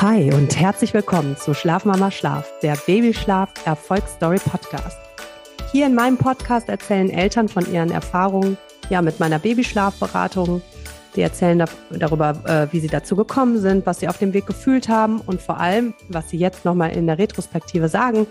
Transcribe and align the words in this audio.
Hi 0.00 0.32
und 0.32 0.56
herzlich 0.56 0.94
willkommen 0.94 1.36
zu 1.36 1.54
Schlafmama 1.54 2.12
Schlaf, 2.12 2.48
der 2.62 2.76
Babyschlaf 2.86 3.50
Erfolgsstory 3.66 4.38
Podcast. 4.38 4.96
Hier 5.72 5.86
in 5.86 5.96
meinem 5.96 6.16
Podcast 6.16 6.68
erzählen 6.68 7.10
Eltern 7.10 7.48
von 7.48 7.68
ihren 7.72 7.90
Erfahrungen 7.90 8.56
ja 8.90 9.02
mit 9.02 9.18
meiner 9.18 9.40
Babyschlafberatung. 9.40 10.62
Die 11.16 11.22
erzählen 11.22 11.64
darüber, 11.90 12.30
äh, 12.44 12.72
wie 12.72 12.78
sie 12.78 12.86
dazu 12.86 13.16
gekommen 13.16 13.58
sind, 13.58 13.86
was 13.86 13.98
sie 13.98 14.08
auf 14.08 14.18
dem 14.18 14.34
Weg 14.34 14.46
gefühlt 14.46 14.88
haben 14.88 15.20
und 15.20 15.42
vor 15.42 15.58
allem, 15.58 15.94
was 16.08 16.30
sie 16.30 16.38
jetzt 16.38 16.64
nochmal 16.64 16.92
in 16.92 17.08
der 17.08 17.18
Retrospektive 17.18 17.88
sagen, 17.88 18.28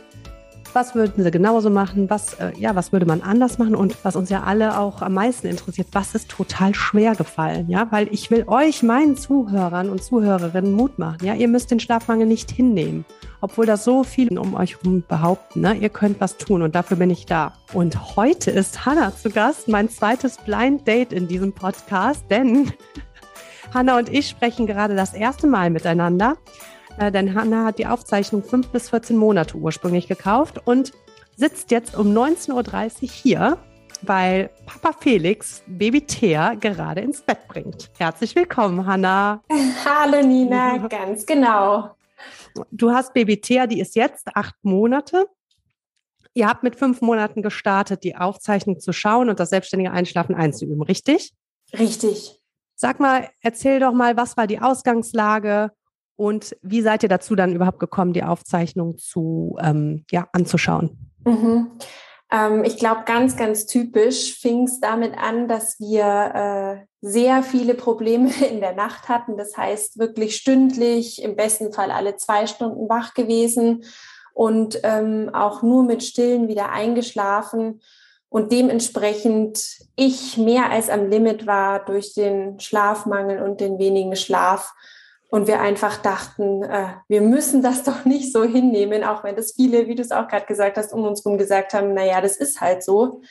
was 0.77 0.93
würden 0.93 1.23
sie 1.23 1.31
genauso 1.31 1.71
machen? 1.71 2.07
Was, 2.07 2.35
äh, 2.35 2.51
ja, 2.55 2.75
was 2.75 2.91
würde 2.91 3.07
man 3.07 3.23
anders 3.23 3.57
machen? 3.57 3.73
Und 3.73 3.97
was 4.05 4.15
uns 4.15 4.29
ja 4.29 4.43
alle 4.43 4.77
auch 4.77 5.01
am 5.01 5.15
meisten 5.15 5.47
interessiert, 5.47 5.87
was 5.93 6.13
ist 6.13 6.29
total 6.29 6.75
schwer 6.75 7.15
gefallen? 7.15 7.67
Ja, 7.67 7.87
weil 7.89 8.07
ich 8.11 8.29
will 8.29 8.43
euch, 8.45 8.83
meinen 8.83 9.17
Zuhörern 9.17 9.89
und 9.89 10.03
Zuhörerinnen 10.03 10.71
Mut 10.71 10.99
machen. 10.99 11.17
Ja, 11.23 11.33
ihr 11.33 11.47
müsst 11.47 11.71
den 11.71 11.79
Schlafmangel 11.79 12.27
nicht 12.27 12.51
hinnehmen. 12.51 13.05
Obwohl 13.41 13.65
das 13.65 13.83
so 13.83 14.03
viele 14.03 14.39
um 14.39 14.53
euch 14.53 14.77
herum 14.77 15.03
behaupten, 15.07 15.61
ne? 15.61 15.73
ihr 15.73 15.89
könnt 15.89 16.21
was 16.21 16.37
tun 16.37 16.61
und 16.61 16.75
dafür 16.75 16.97
bin 16.97 17.09
ich 17.09 17.25
da. 17.25 17.53
Und 17.73 18.15
heute 18.15 18.51
ist 18.51 18.85
Hanna 18.85 19.15
zu 19.15 19.31
Gast, 19.31 19.67
mein 19.67 19.89
zweites 19.89 20.37
Blind 20.37 20.87
Date 20.87 21.11
in 21.11 21.27
diesem 21.27 21.53
Podcast, 21.53 22.23
denn 22.29 22.71
Hanna 23.73 23.97
und 23.97 24.09
ich 24.09 24.29
sprechen 24.29 24.67
gerade 24.67 24.95
das 24.95 25.15
erste 25.15 25.47
Mal 25.47 25.71
miteinander. 25.71 26.37
Äh, 26.97 27.11
denn 27.11 27.35
Hanna 27.35 27.65
hat 27.65 27.79
die 27.79 27.85
Aufzeichnung 27.85 28.43
fünf 28.43 28.69
bis 28.69 28.89
14 28.89 29.15
Monate 29.15 29.55
ursprünglich 29.57 30.07
gekauft 30.07 30.59
und 30.65 30.91
sitzt 31.35 31.69
jetzt 31.71 31.95
um 31.95 32.07
19.30 32.07 33.03
Uhr 33.03 33.09
hier, 33.09 33.57
weil 34.01 34.49
Papa 34.65 34.97
Felix 34.99 35.63
Baby 35.67 36.01
Thea 36.01 36.55
gerade 36.55 37.01
ins 37.01 37.21
Bett 37.21 37.47
bringt. 37.47 37.91
Herzlich 37.99 38.35
willkommen, 38.35 38.85
Hanna. 38.85 39.43
Hallo 39.85 40.25
Nina, 40.25 40.77
ganz 40.87 41.25
genau. 41.25 41.91
Du 42.71 42.91
hast 42.91 43.13
Baby 43.13 43.39
Thea, 43.39 43.67
die 43.67 43.79
ist 43.79 43.95
jetzt 43.95 44.35
acht 44.35 44.55
Monate. 44.63 45.27
Ihr 46.33 46.47
habt 46.47 46.63
mit 46.63 46.75
fünf 46.75 47.01
Monaten 47.01 47.43
gestartet, 47.43 48.03
die 48.03 48.15
Aufzeichnung 48.15 48.79
zu 48.79 48.91
schauen 48.91 49.29
und 49.29 49.39
das 49.39 49.51
selbstständige 49.51 49.91
Einschlafen 49.91 50.33
einzuüben, 50.33 50.81
richtig? 50.81 51.33
Richtig. 51.77 52.39
Sag 52.75 52.99
mal, 52.99 53.29
erzähl 53.41 53.79
doch 53.79 53.93
mal, 53.93 54.17
was 54.17 54.37
war 54.37 54.47
die 54.47 54.59
Ausgangslage 54.59 55.71
und 56.17 56.57
wie 56.61 56.81
seid 56.81 57.03
ihr 57.03 57.09
dazu 57.09 57.35
dann 57.35 57.55
überhaupt 57.55 57.79
gekommen, 57.79 58.11
die 58.11 58.23
Aufzeichnung 58.23 58.97
zu, 58.97 59.55
ähm, 59.61 60.03
ja, 60.11 60.27
anzuschauen? 60.33 60.97
Mhm. 61.23 61.71
Ähm, 62.31 62.63
ich 62.65 62.77
glaube, 62.77 63.03
ganz, 63.05 63.37
ganz 63.37 63.67
typisch 63.67 64.37
fing 64.37 64.63
es 64.63 64.81
damit 64.81 65.17
an, 65.17 65.47
dass 65.47 65.79
wir 65.79 66.81
äh, 66.81 66.85
sehr 67.01 67.43
viele 67.43 67.75
Probleme 67.75 68.31
in 68.51 68.59
der 68.59 68.73
Nacht 68.73 69.07
hatten. 69.07 69.37
Das 69.37 69.55
heißt, 69.55 69.97
wirklich 69.99 70.35
stündlich, 70.35 71.21
im 71.23 71.35
besten 71.35 71.71
Fall 71.71 71.91
alle 71.91 72.17
zwei 72.17 72.47
Stunden 72.47 72.89
wach 72.89 73.13
gewesen 73.13 73.85
und 74.33 74.79
ähm, 74.83 75.29
auch 75.33 75.61
nur 75.61 75.83
mit 75.83 76.03
Stillen 76.03 76.47
wieder 76.47 76.71
eingeschlafen 76.71 77.81
und 78.29 78.51
dementsprechend 78.51 79.87
ich 79.95 80.37
mehr 80.37 80.69
als 80.69 80.89
am 80.89 81.09
Limit 81.09 81.47
war 81.47 81.85
durch 81.85 82.13
den 82.13 82.59
Schlafmangel 82.59 83.41
und 83.41 83.61
den 83.61 83.79
wenigen 83.79 84.15
Schlaf 84.15 84.73
und 85.29 85.47
wir 85.47 85.59
einfach 85.59 85.97
dachten, 85.97 86.63
äh, 86.63 86.93
wir 87.07 87.21
müssen 87.21 87.61
das 87.61 87.83
doch 87.85 88.05
nicht 88.05 88.31
so 88.31 88.43
hinnehmen, 88.43 89.03
auch 89.03 89.23
wenn 89.23 89.35
das 89.35 89.53
viele, 89.53 89.87
wie 89.87 89.95
du 89.95 90.01
es 90.01 90.11
auch 90.11 90.27
gerade 90.27 90.45
gesagt 90.45 90.77
hast, 90.77 90.93
um 90.93 91.03
uns 91.03 91.23
herum 91.23 91.37
gesagt 91.37 91.73
haben, 91.73 91.93
na 91.93 92.05
ja, 92.05 92.21
das 92.21 92.37
ist 92.37 92.61
halt 92.61 92.83
so, 92.83 93.21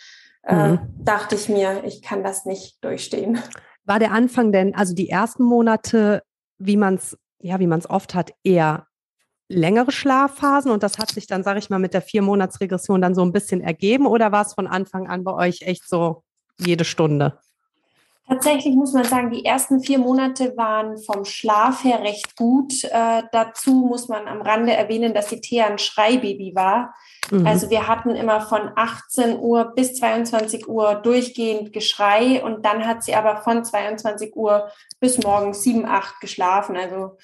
äh, 0.43 0.73
mhm. 0.73 0.81
dachte 0.99 1.35
ich 1.35 1.49
mir, 1.49 1.85
ich 1.85 2.03
kann 2.03 2.23
das 2.23 2.45
nicht 2.45 2.83
durchstehen. 2.85 3.39
War 3.85 3.99
der 3.99 4.13
Anfang 4.13 4.53
denn, 4.53 4.75
also 4.75 4.95
die 4.95 5.09
ersten 5.09 5.45
Monate, 5.45 6.23
wie 6.59 6.77
man 6.77 6.95
es, 6.95 7.17
ja, 7.41 7.61
wie 7.61 7.67
man 7.67 7.79
es 7.79 7.89
oft 7.89 8.15
hat, 8.15 8.33
eher 8.43 8.87
längere 9.49 9.93
Schlafphasen 9.93 10.73
und 10.73 10.83
das 10.83 10.99
hat 10.99 11.11
sich 11.11 11.27
dann, 11.27 11.45
sage 11.45 11.61
ich 11.61 11.71
mal, 11.71 11.79
mit 11.79 11.95
der 11.95 12.03
Vier-Monats-Regression 12.03 13.01
dann 13.01 13.15
so 13.15 13.23
ein 13.23 13.33
bisschen 13.33 13.61
ergeben 13.61 14.07
oder 14.07 14.33
war 14.33 14.45
es 14.45 14.55
von 14.55 14.67
Anfang 14.67 15.07
an 15.07 15.23
bei 15.23 15.33
euch 15.33 15.63
echt 15.63 15.89
so 15.89 16.25
jede 16.59 16.85
Stunde? 16.85 17.39
Tatsächlich 18.29 18.75
muss 18.75 18.93
man 18.93 19.05
sagen, 19.05 19.31
die 19.31 19.45
ersten 19.45 19.81
vier 19.81 19.99
Monate 19.99 20.57
waren 20.57 20.99
vom 20.99 21.25
Schlaf 21.25 21.85
her 21.85 22.01
recht 22.03 22.37
gut. 22.37 22.83
Äh, 22.83 23.23
dazu 23.31 23.71
muss 23.89 24.09
man 24.09 24.27
am 24.27 24.43
Rande 24.43 24.73
erwähnen, 24.73 25.15
dass 25.15 25.29
die 25.29 25.41
Thea 25.41 25.67
ein 25.67 25.79
Schreibaby 25.79 26.55
war. 26.57 26.93
Mhm. 27.31 27.47
Also 27.47 27.71
wir 27.71 27.87
hatten 27.87 28.17
immer 28.17 28.41
von 28.41 28.73
18 28.75 29.39
Uhr 29.39 29.73
bis 29.77 29.95
22 29.95 30.69
Uhr 30.69 30.97
durchgehend 30.97 31.73
Geschrei 31.73 32.43
und 32.43 32.65
dann 32.65 32.85
hat 32.85 33.05
sie 33.05 33.15
aber 33.15 33.43
von 33.43 33.65
22 33.65 34.35
Uhr 34.35 34.71
bis 34.99 35.23
morgens 35.23 35.63
7, 35.63 35.87
8 35.87 36.21
geschlafen. 36.21 36.77
Also 36.77 37.17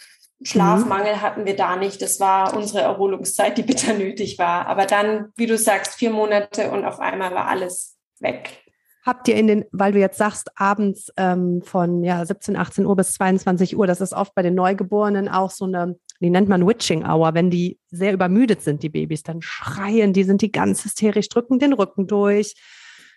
Schlafmangel 0.44 1.16
mhm. 1.16 1.22
hatten 1.22 1.46
wir 1.46 1.56
da 1.56 1.74
nicht. 1.74 2.00
Das 2.00 2.20
war 2.20 2.56
unsere 2.56 2.82
Erholungszeit, 2.82 3.58
die 3.58 3.62
bitter 3.62 3.94
nötig 3.94 4.38
war. 4.38 4.66
Aber 4.66 4.86
dann, 4.86 5.32
wie 5.36 5.46
du 5.46 5.58
sagst, 5.58 5.94
vier 5.94 6.10
Monate 6.10 6.70
und 6.70 6.84
auf 6.84 7.00
einmal 7.00 7.34
war 7.34 7.48
alles 7.48 7.96
weg. 8.20 8.61
Habt 9.04 9.26
ihr 9.26 9.34
in 9.34 9.48
den, 9.48 9.64
weil 9.72 9.92
du 9.92 9.98
jetzt 9.98 10.16
sagst, 10.16 10.50
abends 10.54 11.12
ähm, 11.16 11.60
von 11.62 12.04
ja, 12.04 12.24
17, 12.24 12.56
18 12.56 12.86
Uhr 12.86 12.94
bis 12.94 13.14
22 13.14 13.76
Uhr, 13.76 13.88
das 13.88 14.00
ist 14.00 14.12
oft 14.12 14.32
bei 14.34 14.42
den 14.42 14.54
Neugeborenen 14.54 15.28
auch 15.28 15.50
so 15.50 15.64
eine, 15.64 15.96
die 16.20 16.30
nennt 16.30 16.48
man 16.48 16.66
Witching 16.66 17.04
Hour, 17.04 17.34
wenn 17.34 17.50
die 17.50 17.80
sehr 17.90 18.12
übermüdet 18.12 18.62
sind, 18.62 18.84
die 18.84 18.90
Babys, 18.90 19.24
dann 19.24 19.42
schreien, 19.42 20.12
die 20.12 20.22
sind 20.22 20.40
die 20.40 20.52
ganz 20.52 20.84
hysterisch, 20.84 21.28
drücken 21.28 21.58
den 21.58 21.72
Rücken 21.72 22.06
durch, 22.06 22.54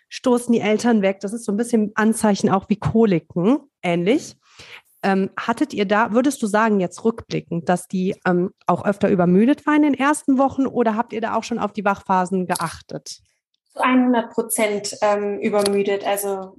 stoßen 0.08 0.52
die 0.52 0.60
Eltern 0.60 1.02
weg. 1.02 1.20
Das 1.20 1.32
ist 1.32 1.44
so 1.44 1.52
ein 1.52 1.56
bisschen 1.56 1.92
Anzeichen 1.94 2.50
auch 2.50 2.68
wie 2.68 2.76
Koliken, 2.76 3.58
ähnlich. 3.80 4.34
Ähm, 5.04 5.30
hattet 5.36 5.72
ihr 5.72 5.84
da, 5.84 6.12
würdest 6.12 6.42
du 6.42 6.48
sagen, 6.48 6.80
jetzt 6.80 7.04
rückblickend, 7.04 7.68
dass 7.68 7.86
die 7.86 8.16
ähm, 8.26 8.50
auch 8.66 8.84
öfter 8.84 9.08
übermüdet 9.08 9.64
waren 9.66 9.84
in 9.84 9.92
den 9.92 10.00
ersten 10.00 10.36
Wochen 10.36 10.66
oder 10.66 10.96
habt 10.96 11.12
ihr 11.12 11.20
da 11.20 11.36
auch 11.36 11.44
schon 11.44 11.60
auf 11.60 11.72
die 11.72 11.84
Wachphasen 11.84 12.46
geachtet? 12.46 13.20
Zu 13.76 13.84
100 13.84 14.30
Prozent 14.30 14.96
ähm, 15.02 15.38
übermüdet. 15.40 16.06
Also 16.06 16.56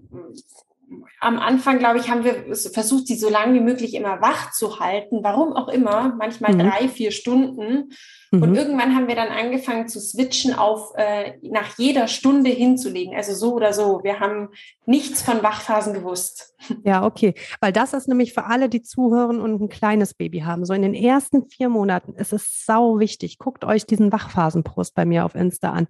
am 1.19 1.39
Anfang, 1.39 1.79
glaube 1.79 2.00
ich, 2.00 2.09
haben 2.09 2.23
wir 2.23 2.55
versucht, 2.55 3.07
sie 3.07 3.16
so 3.16 3.29
lange 3.29 3.55
wie 3.55 3.63
möglich 3.63 3.94
immer 3.94 4.22
wach 4.22 4.51
zu 4.51 4.79
halten. 4.79 5.19
Warum 5.22 5.53
auch 5.53 5.67
immer, 5.67 6.13
manchmal 6.17 6.53
mhm. 6.53 6.59
drei, 6.59 6.88
vier 6.88 7.11
Stunden. 7.11 7.91
Mhm. 8.31 8.41
Und 8.41 8.56
irgendwann 8.56 8.95
haben 8.95 9.07
wir 9.07 9.16
dann 9.16 9.29
angefangen 9.29 9.88
zu 9.88 10.00
switchen 10.00 10.53
auf 10.53 10.94
äh, 10.95 11.33
nach 11.41 11.77
jeder 11.77 12.07
Stunde 12.07 12.51
hinzulegen. 12.51 13.16
Also 13.16 13.33
so 13.33 13.53
oder 13.53 13.73
so. 13.73 14.01
Wir 14.03 14.19
haben 14.19 14.50
nichts 14.85 15.22
von 15.22 15.44
Wachphasen 15.44 15.94
gewusst. 15.94 16.56
Ja, 16.83 17.06
okay. 17.06 17.33
Weil 17.59 17.73
das 17.73 17.94
ist 17.94 18.07
nämlich 18.07 18.33
für 18.33 18.45
alle, 18.45 18.69
die 18.69 18.81
zuhören 18.81 19.41
und 19.41 19.61
ein 19.61 19.69
kleines 19.69 20.13
Baby 20.13 20.39
haben. 20.41 20.66
So 20.66 20.73
in 20.73 20.83
den 20.83 20.94
ersten 20.94 21.50
vier 21.50 21.69
Monaten 21.69 22.13
ist 22.13 22.31
es 22.31 22.66
sau 22.66 23.00
wichtig. 23.00 23.39
Guckt 23.39 23.66
euch 23.66 23.85
diesen 23.85 24.11
Wachphasenpost 24.11 24.95
bei 24.95 25.06
mir 25.06 25.25
auf 25.25 25.35
Insta 25.35 25.72
an 25.72 25.88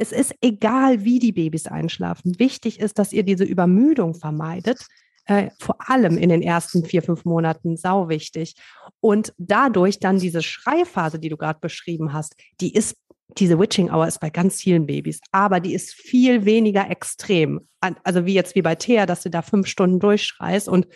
es 0.00 0.12
ist 0.12 0.34
egal, 0.40 1.04
wie 1.04 1.18
die 1.18 1.32
Babys 1.32 1.66
einschlafen. 1.66 2.38
Wichtig 2.38 2.80
ist, 2.80 2.98
dass 2.98 3.12
ihr 3.12 3.22
diese 3.22 3.44
Übermüdung 3.44 4.14
vermeidet. 4.14 4.86
Äh, 5.26 5.50
vor 5.58 5.76
allem 5.90 6.16
in 6.16 6.30
den 6.30 6.40
ersten 6.40 6.86
vier, 6.86 7.02
fünf 7.02 7.26
Monaten 7.26 7.76
sau 7.76 8.08
wichtig. 8.08 8.54
Und 9.00 9.34
dadurch 9.36 10.00
dann 10.00 10.18
diese 10.18 10.42
Schreiphase, 10.42 11.18
die 11.18 11.28
du 11.28 11.36
gerade 11.36 11.58
beschrieben 11.60 12.14
hast, 12.14 12.34
die 12.62 12.72
ist, 12.72 12.96
diese 13.36 13.58
Witching 13.58 13.90
Hour 13.90 14.08
ist 14.08 14.20
bei 14.20 14.30
ganz 14.30 14.62
vielen 14.62 14.86
Babys, 14.86 15.20
aber 15.32 15.60
die 15.60 15.74
ist 15.74 15.92
viel 15.92 16.46
weniger 16.46 16.90
extrem. 16.90 17.68
Also 18.02 18.24
wie 18.24 18.34
jetzt 18.34 18.54
wie 18.54 18.62
bei 18.62 18.76
Thea, 18.76 19.04
dass 19.04 19.22
du 19.22 19.28
da 19.28 19.42
fünf 19.42 19.66
Stunden 19.66 20.00
durchschreist 20.00 20.66
und 20.66 20.86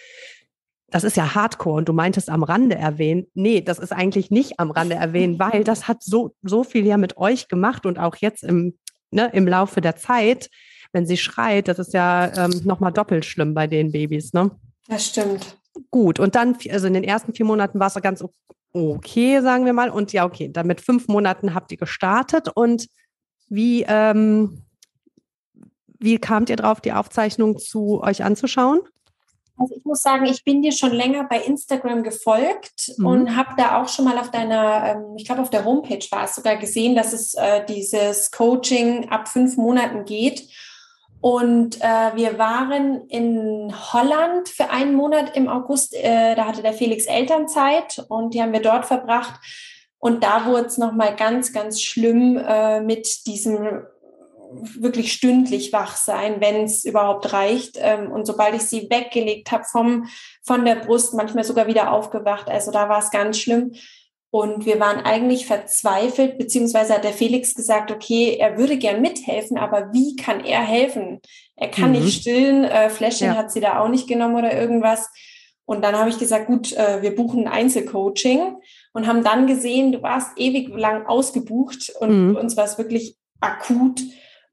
das 0.89 1.05
ist 1.05 1.17
ja 1.17 1.35
Hardcore 1.35 1.77
und 1.77 1.89
du 1.89 1.93
meintest 1.93 2.31
am 2.31 2.43
Rande 2.43 2.77
erwähnt. 2.77 3.29
Nee, 3.35 3.61
das 3.61 3.79
ist 3.79 3.93
eigentlich 3.93 4.31
nicht 4.31 4.61
am 4.61 4.71
Rande 4.71 4.95
erwähnt, 4.95 5.39
weil 5.39 5.63
das 5.63 5.89
hat 5.89 6.03
so, 6.03 6.35
so 6.43 6.65
viel 6.65 6.87
ja 6.87 6.97
mit 6.97 7.17
euch 7.19 7.49
gemacht 7.49 7.85
und 7.85 7.99
auch 7.99 8.17
jetzt 8.17 8.45
im 8.45 8.79
ne, 9.15 9.31
im 9.33 9.49
Laufe 9.49 9.81
der 9.81 9.97
Zeit, 9.97 10.51
wenn 10.93 11.07
sie 11.07 11.17
schreit, 11.17 11.69
das 11.69 11.79
ist 11.79 11.95
ja 11.95 12.33
ähm, 12.37 12.61
nochmal 12.65 12.93
doppelt 12.93 13.25
schlimm 13.25 13.55
bei 13.55 13.67
den 13.67 13.93
Babys, 13.93 14.33
ne? 14.33 14.51
Das 14.89 15.07
stimmt. 15.07 15.57
Gut, 15.91 16.21
und 16.21 16.35
dann, 16.35 16.57
also 16.71 16.87
in 16.87 16.95
den 16.95 17.05
ersten 17.05 17.35
vier 17.35 17.47
Monaten 17.47 17.81
war 17.81 17.89
es 17.89 17.95
ganz 17.95 18.23
okay, 18.73 19.41
sagen 19.41 19.65
wir 19.65 19.73
mal. 19.73 19.91
Und 19.91 20.13
ja, 20.13 20.25
okay, 20.25 20.51
dann 20.53 20.67
mit 20.67 20.81
fünf 20.81 21.09
Monaten 21.09 21.55
habt 21.55 21.73
ihr 21.73 21.79
gestartet. 21.79 22.49
Und 22.55 22.89
wie, 23.49 23.85
ähm, 23.89 24.63
wie 25.99 26.19
kamt 26.19 26.51
ihr 26.51 26.57
drauf, 26.57 26.81
die 26.81 26.93
Aufzeichnung 26.93 27.59
zu 27.59 28.03
euch 28.03 28.23
anzuschauen? 28.23 28.81
Also 29.57 29.77
ich 29.77 29.85
muss 29.85 30.03
sagen, 30.03 30.27
ich 30.27 30.45
bin 30.45 30.63
dir 30.63 30.73
schon 30.73 30.93
länger 30.93 31.25
bei 31.25 31.41
Instagram 31.41 32.03
gefolgt 32.03 32.93
mhm. 32.97 33.07
und 33.07 33.37
habe 33.37 33.51
da 33.57 33.81
auch 33.81 33.89
schon 33.89 34.05
mal 34.05 34.19
auf 34.19 34.31
deiner, 34.31 34.85
ähm, 34.85 35.15
ich 35.17 35.25
glaube 35.25 35.43
auf 35.43 35.51
der 35.51 35.65
Homepage 35.65 36.05
war 36.11 36.25
es 36.25 36.35
sogar 36.35 36.57
gesehen, 36.57 36.97
dass 36.97 37.13
es 37.13 37.35
äh, 37.35 37.65
dieses 37.67 38.31
Coaching 38.33 39.11
ab 39.11 39.29
fünf 39.29 39.57
Monaten 39.57 40.05
geht. 40.05 40.49
Und 41.21 41.81
äh, 41.81 42.15
wir 42.17 42.39
waren 42.39 43.07
in 43.09 43.73
Holland 43.93 44.49
für 44.49 44.69
einen 44.71 44.95
Monat 44.95 45.35
im 45.37 45.49
August. 45.49 45.95
Äh, 45.95 46.35
da 46.35 46.47
hatte 46.47 46.61
der 46.61 46.75
Felix 46.75 47.07
Elternzeit 47.07 48.05
und 48.09 48.35
die 48.35 48.43
haben 48.43 48.53
wir 48.53 48.61
dort 48.61 48.85
verbracht. 48.85 49.41
Und 49.99 50.23
da 50.23 50.45
wurde 50.45 50.67
es 50.67 50.77
nochmal 50.77 51.17
ganz, 51.17 51.55
ganz 51.55 51.81
schlimm 51.81 52.37
äh, 52.37 52.83
mit 52.83 53.27
diesem 53.27 53.87
wirklich 54.79 55.13
stündlich 55.13 55.73
wach 55.73 55.97
sein, 55.97 56.41
wenn 56.41 56.65
es 56.65 56.85
überhaupt 56.85 57.33
reicht. 57.33 57.79
Ähm, 57.81 58.11
und 58.11 58.27
sobald 58.27 58.55
ich 58.55 58.63
sie 58.63 58.89
weggelegt 58.91 59.53
habe 59.53 59.65
vom 59.65 60.07
von 60.43 60.65
der 60.65 60.77
Brust, 60.77 61.15
manchmal 61.15 61.45
sogar 61.45 61.67
wieder 61.67 61.93
aufgewacht. 61.93 62.49
Also 62.49 62.71
da 62.71 62.89
war 62.89 62.99
es 62.99 63.11
ganz 63.11 63.39
schlimm. 63.39 63.73
Und 64.31 64.67
wir 64.67 64.81
waren 64.81 64.99
eigentlich 65.05 65.47
verzweifelt, 65.47 66.39
beziehungsweise 66.39 66.95
hat 66.95 67.05
der 67.05 67.13
Felix 67.13 67.55
gesagt, 67.55 67.93
okay, 67.93 68.37
er 68.37 68.59
würde 68.59 68.77
gern 68.79 69.01
mithelfen, 69.01 69.57
aber 69.57 69.93
wie 69.93 70.17
kann 70.17 70.45
er 70.45 70.61
helfen? 70.61 71.21
Er 71.55 71.69
kann 71.69 71.93
mhm. 71.93 72.01
nicht 72.01 72.23
stillen, 72.23 72.65
äh, 72.65 72.91
Fläschchen 72.91 73.29
ja. 73.29 73.37
hat 73.37 73.53
sie 73.53 73.61
da 73.61 73.79
auch 73.79 73.89
nicht 73.89 74.09
genommen 74.09 74.35
oder 74.35 74.53
irgendwas. 74.53 75.09
Und 75.67 75.83
dann 75.83 75.97
habe 75.97 76.11
ich 76.11 76.19
gesagt, 76.19 76.47
gut, 76.47 76.73
äh, 76.73 77.01
wir 77.01 77.15
buchen 77.15 77.47
ein 77.47 77.53
Einzelcoaching 77.53 78.57
und 78.93 79.07
haben 79.07 79.23
dann 79.23 79.47
gesehen, 79.47 79.93
du 79.93 80.03
warst 80.03 80.33
ewig 80.37 80.69
lang 80.69 81.07
ausgebucht 81.07 81.93
und 82.01 82.31
mhm. 82.31 82.37
uns 82.37 82.57
war 82.57 82.65
es 82.65 82.77
wirklich 82.77 83.17
akut. 83.41 84.03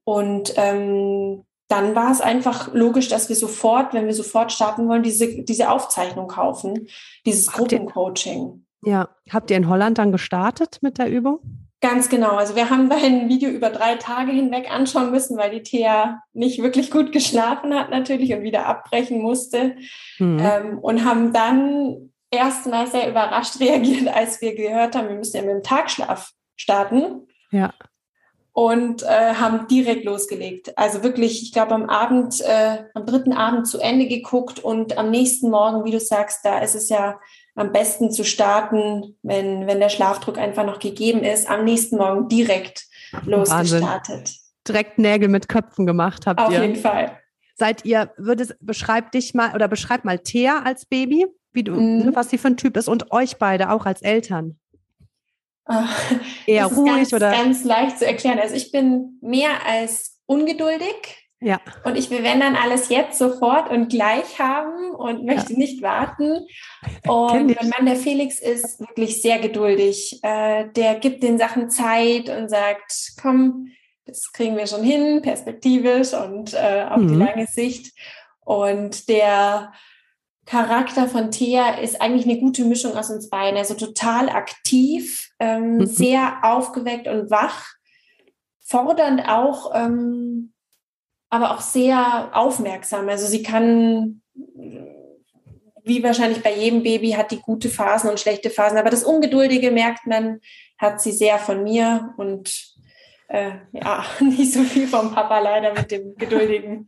Und 0.03 0.53
ähm, 0.57 1.45
dann 1.67 1.95
war 1.95 2.11
es 2.11 2.21
einfach 2.21 2.73
logisch, 2.73 3.07
dass 3.07 3.29
wir 3.29 3.35
sofort, 3.35 3.93
wenn 3.93 4.05
wir 4.05 4.13
sofort 4.13 4.51
starten 4.51 4.87
wollen, 4.87 5.03
diese, 5.03 5.43
diese 5.43 5.69
Aufzeichnung 5.69 6.27
kaufen, 6.27 6.87
dieses 7.25 7.47
Gruppencoaching. 7.47 8.65
Ja, 8.83 9.09
habt 9.29 9.51
ihr 9.51 9.57
in 9.57 9.69
Holland 9.69 9.97
dann 9.97 10.11
gestartet 10.11 10.79
mit 10.81 10.97
der 10.97 11.09
Übung? 11.09 11.39
Ganz 11.81 12.09
genau. 12.09 12.35
Also 12.35 12.55
wir 12.55 12.69
haben 12.69 12.91
ein 12.91 13.27
Video 13.27 13.49
über 13.49 13.69
drei 13.69 13.95
Tage 13.95 14.31
hinweg 14.31 14.71
anschauen 14.71 15.11
müssen, 15.11 15.37
weil 15.37 15.49
die 15.49 15.63
Thea 15.63 16.21
nicht 16.33 16.61
wirklich 16.61 16.91
gut 16.91 17.11
geschlafen 17.11 17.73
hat 17.73 17.89
natürlich 17.89 18.33
und 18.33 18.43
wieder 18.43 18.67
abbrechen 18.67 19.19
musste. 19.19 19.75
Mhm. 20.19 20.39
Ähm, 20.39 20.79
und 20.79 21.05
haben 21.05 21.33
dann 21.33 22.11
erstmal 22.29 22.85
sehr 22.87 23.09
überrascht 23.09 23.59
reagiert, 23.59 24.07
als 24.07 24.41
wir 24.41 24.55
gehört 24.55 24.95
haben, 24.95 25.09
wir 25.09 25.15
müssen 25.15 25.37
ja 25.37 25.43
mit 25.43 25.51
dem 25.51 25.63
Tagschlaf 25.63 26.31
starten. 26.55 27.27
Ja. 27.51 27.73
Und 28.53 29.03
äh, 29.03 29.35
haben 29.35 29.67
direkt 29.69 30.03
losgelegt. 30.03 30.77
Also 30.77 31.03
wirklich, 31.03 31.41
ich 31.41 31.53
glaube, 31.53 31.73
am 31.73 31.89
Abend, 31.89 32.41
äh, 32.41 32.83
am 32.93 33.05
dritten 33.05 33.31
Abend 33.31 33.65
zu 33.65 33.79
Ende 33.79 34.07
geguckt 34.07 34.59
und 34.59 34.97
am 34.97 35.09
nächsten 35.09 35.49
Morgen, 35.49 35.85
wie 35.85 35.91
du 35.91 36.01
sagst, 36.01 36.43
da 36.43 36.59
ist 36.59 36.75
es 36.75 36.89
ja 36.89 37.17
am 37.55 37.71
besten 37.71 38.11
zu 38.11 38.25
starten, 38.25 39.17
wenn, 39.23 39.67
wenn 39.67 39.79
der 39.79 39.87
Schlafdruck 39.87 40.37
einfach 40.37 40.65
noch 40.65 40.79
gegeben 40.79 41.23
ist, 41.23 41.49
am 41.49 41.63
nächsten 41.63 41.97
Morgen 41.97 42.27
direkt 42.27 42.87
losgestartet. 43.25 44.09
Wahnsinn. 44.09 44.37
Direkt 44.67 44.97
Nägel 44.99 45.29
mit 45.29 45.47
Köpfen 45.47 45.85
gemacht 45.85 46.27
habt 46.27 46.39
Auf 46.39 46.51
ihr. 46.51 46.59
Auf 46.59 46.65
jeden 46.65 46.79
Fall. 46.79 47.17
Seid 47.55 47.85
ihr, 47.85 48.11
würdest, 48.17 48.55
beschreib 48.59 49.11
dich 49.11 49.33
mal 49.33 49.53
oder 49.53 49.67
beschreib 49.67 50.05
mal 50.05 50.19
Thea 50.19 50.61
als 50.63 50.85
Baby, 50.85 51.25
wie 51.53 51.63
du, 51.63 51.73
mhm. 51.73 52.15
was 52.15 52.29
sie 52.29 52.37
für 52.37 52.47
ein 52.47 52.57
Typ 52.57 52.77
ist 52.77 52.87
und 52.87 53.11
euch 53.11 53.37
beide 53.37 53.71
auch 53.71 53.85
als 53.85 54.01
Eltern. 54.01 54.57
Ach, 55.71 56.11
Eher 56.45 56.65
ruhig 56.65 56.91
ganz, 56.91 57.13
oder? 57.13 57.31
Ganz 57.31 57.63
leicht 57.63 57.99
zu 57.99 58.05
erklären. 58.05 58.39
Also 58.39 58.55
ich 58.55 58.71
bin 58.71 59.17
mehr 59.21 59.65
als 59.65 60.19
ungeduldig 60.25 61.21
ja. 61.43 61.59
Und 61.83 61.97
ich 61.97 62.11
will, 62.11 62.23
wenn 62.23 62.39
dann 62.39 62.55
alles 62.55 62.89
jetzt 62.89 63.17
sofort 63.17 63.71
und 63.71 63.89
gleich 63.89 64.37
haben 64.37 64.93
und 64.93 65.25
möchte 65.25 65.53
ja. 65.53 65.59
nicht 65.59 65.81
warten. 65.81 66.45
Und 67.07 67.55
mein 67.59 67.69
Mann, 67.69 67.85
der 67.87 67.95
Felix, 67.95 68.39
ist 68.39 68.79
wirklich 68.79 69.23
sehr 69.23 69.39
geduldig. 69.39 70.19
Äh, 70.21 70.69
der 70.75 70.95
gibt 70.95 71.23
den 71.23 71.39
Sachen 71.39 71.69
Zeit 71.71 72.29
und 72.29 72.49
sagt, 72.49 73.13
komm, 73.19 73.69
das 74.05 74.31
kriegen 74.33 74.55
wir 74.55 74.67
schon 74.67 74.83
hin, 74.83 75.21
perspektivisch 75.23 76.13
und 76.13 76.53
äh, 76.53 76.85
auf 76.89 76.97
mhm. 76.97 77.07
die 77.07 77.15
lange 77.15 77.47
Sicht. 77.47 77.95
Und 78.41 79.09
der 79.09 79.73
Charakter 80.51 81.07
von 81.07 81.31
Thea 81.31 81.79
ist 81.79 82.01
eigentlich 82.01 82.25
eine 82.25 82.37
gute 82.37 82.65
Mischung 82.65 82.97
aus 82.97 83.09
uns 83.09 83.29
beiden. 83.29 83.57
Also 83.57 83.73
total 83.73 84.27
aktiv, 84.27 85.31
ähm, 85.39 85.77
mhm. 85.77 85.85
sehr 85.85 86.39
aufgeweckt 86.43 87.07
und 87.07 87.31
wach, 87.31 87.67
fordernd 88.59 89.29
auch 89.29 89.71
ähm, 89.73 90.51
aber 91.29 91.51
auch 91.51 91.61
sehr 91.61 92.31
aufmerksam. 92.33 93.07
Also 93.07 93.27
sie 93.27 93.43
kann, 93.43 94.21
wie 95.85 96.03
wahrscheinlich 96.03 96.43
bei 96.43 96.53
jedem 96.53 96.83
Baby, 96.83 97.11
hat 97.11 97.31
die 97.31 97.39
gute 97.39 97.69
Phasen 97.69 98.09
und 98.09 98.19
schlechte 98.19 98.49
Phasen. 98.49 98.77
Aber 98.77 98.89
das 98.89 99.05
Ungeduldige 99.05 99.71
merkt 99.71 100.05
man, 100.05 100.41
hat 100.77 100.99
sie 100.99 101.13
sehr 101.13 101.39
von 101.39 101.63
mir 101.63 102.13
und 102.17 102.75
äh, 103.29 103.51
ja, 103.71 104.03
nicht 104.19 104.51
so 104.51 104.63
viel 104.63 104.85
vom 104.85 105.13
Papa 105.15 105.39
leider 105.39 105.73
mit 105.73 105.91
dem 105.91 106.17
Geduldigen. 106.17 106.87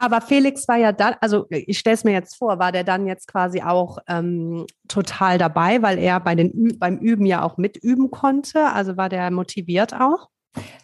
Aber 0.00 0.22
Felix 0.22 0.66
war 0.66 0.78
ja 0.78 0.92
dann, 0.92 1.14
also 1.20 1.46
ich 1.50 1.78
stelle 1.78 1.94
es 1.94 2.04
mir 2.04 2.12
jetzt 2.12 2.36
vor, 2.36 2.58
war 2.58 2.72
der 2.72 2.84
dann 2.84 3.06
jetzt 3.06 3.28
quasi 3.28 3.60
auch 3.60 3.98
ähm, 4.08 4.64
total 4.88 5.36
dabei, 5.36 5.82
weil 5.82 5.98
er 5.98 6.20
bei 6.20 6.34
den, 6.34 6.78
beim 6.78 6.96
Üben 6.96 7.26
ja 7.26 7.42
auch 7.42 7.58
mitüben 7.58 8.10
konnte. 8.10 8.64
Also 8.64 8.96
war 8.96 9.10
der 9.10 9.30
motiviert 9.30 9.92
auch? 9.92 10.30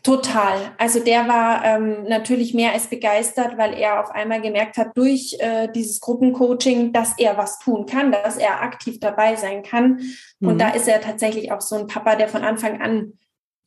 Total. 0.02 0.58
Also 0.78 1.00
der 1.00 1.26
war 1.26 1.64
ähm, 1.64 2.04
natürlich 2.04 2.52
mehr 2.52 2.72
als 2.72 2.88
begeistert, 2.88 3.56
weil 3.56 3.72
er 3.72 4.00
auf 4.00 4.10
einmal 4.10 4.42
gemerkt 4.42 4.76
hat 4.76 4.96
durch 4.96 5.34
äh, 5.40 5.68
dieses 5.74 6.00
Gruppencoaching, 6.00 6.92
dass 6.92 7.18
er 7.18 7.38
was 7.38 7.58
tun 7.58 7.86
kann, 7.86 8.12
dass 8.12 8.36
er 8.36 8.60
aktiv 8.60 9.00
dabei 9.00 9.34
sein 9.36 9.62
kann. 9.62 10.02
Mhm. 10.40 10.48
Und 10.48 10.60
da 10.60 10.68
ist 10.68 10.86
er 10.86 11.00
tatsächlich 11.00 11.50
auch 11.52 11.62
so 11.62 11.76
ein 11.76 11.86
Papa, 11.86 12.16
der 12.16 12.28
von 12.28 12.44
Anfang 12.44 12.82
an 12.82 13.14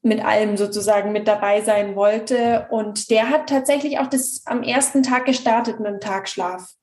mit 0.02 0.24
allem 0.24 0.56
sozusagen 0.58 1.12
mit 1.12 1.28
dabei 1.28 1.62
sein 1.62 1.96
wollte. 1.96 2.68
Und 2.72 3.10
der 3.10 3.30
hat 3.30 3.50
tatsächlich 3.50 4.00
auch 4.00 4.08
das 4.08 4.44
am 4.46 4.64
ersten 4.64 5.04
Tag 5.04 5.26
gestartet 5.26 5.80
mit 5.80 5.92
dem 5.92 6.00
Tagschlaf. 6.00 6.74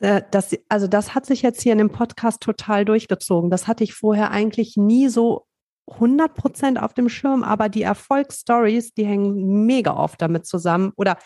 Äh, 0.00 0.22
das, 0.30 0.56
also 0.68 0.86
das 0.86 1.14
hat 1.14 1.26
sich 1.26 1.42
jetzt 1.42 1.62
hier 1.62 1.72
in 1.72 1.78
dem 1.78 1.90
Podcast 1.90 2.42
total 2.42 2.84
durchgezogen. 2.84 3.50
Das 3.50 3.66
hatte 3.66 3.84
ich 3.84 3.94
vorher 3.94 4.30
eigentlich 4.30 4.76
nie 4.76 5.08
so 5.08 5.46
100 5.88 6.34
Prozent 6.34 6.82
auf 6.82 6.94
dem 6.94 7.08
Schirm, 7.08 7.44
aber 7.44 7.68
die 7.68 7.82
Erfolgsstories, 7.82 8.92
die 8.94 9.06
hängen 9.06 9.64
mega 9.66 9.96
oft 9.96 10.20
damit 10.20 10.44
zusammen. 10.44 10.92
Oder 10.96 11.16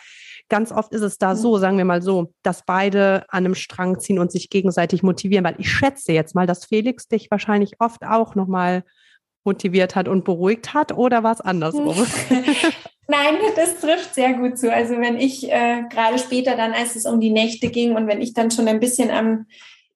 ganz 0.49 0.71
oft 0.71 0.93
ist 0.93 1.01
es 1.01 1.17
da 1.17 1.35
so, 1.35 1.57
sagen 1.57 1.77
wir 1.77 1.85
mal 1.85 2.01
so, 2.03 2.31
dass 2.43 2.63
beide 2.63 3.25
an 3.29 3.45
einem 3.45 3.55
Strang 3.55 3.99
ziehen 3.99 4.19
und 4.19 4.31
sich 4.31 4.49
gegenseitig 4.49 5.01
motivieren. 5.01 5.45
Weil 5.45 5.55
ich 5.57 5.71
schätze 5.71 6.13
jetzt 6.13 6.35
mal, 6.35 6.45
dass 6.45 6.65
Felix 6.65 7.07
dich 7.07 7.31
wahrscheinlich 7.31 7.81
oft 7.81 8.03
auch 8.03 8.35
nochmal 8.35 8.83
motiviert 9.43 9.95
hat 9.95 10.07
und 10.07 10.23
beruhigt 10.23 10.73
hat. 10.73 10.91
Oder 10.91 11.23
war 11.23 11.33
es 11.33 11.41
andersrum? 11.41 11.95
Nein, 13.07 13.35
das 13.55 13.79
trifft 13.79 14.15
sehr 14.15 14.33
gut 14.33 14.57
zu. 14.57 14.71
Also 14.71 14.97
wenn 14.99 15.17
ich 15.17 15.51
äh, 15.51 15.83
gerade 15.89 16.17
später 16.17 16.55
dann, 16.55 16.73
als 16.73 16.95
es 16.95 17.05
um 17.05 17.19
die 17.19 17.31
Nächte 17.31 17.69
ging 17.69 17.95
und 17.95 18.07
wenn 18.07 18.21
ich 18.21 18.33
dann 18.33 18.51
schon 18.51 18.67
ein 18.67 18.79
bisschen 18.79 19.11
am 19.11 19.45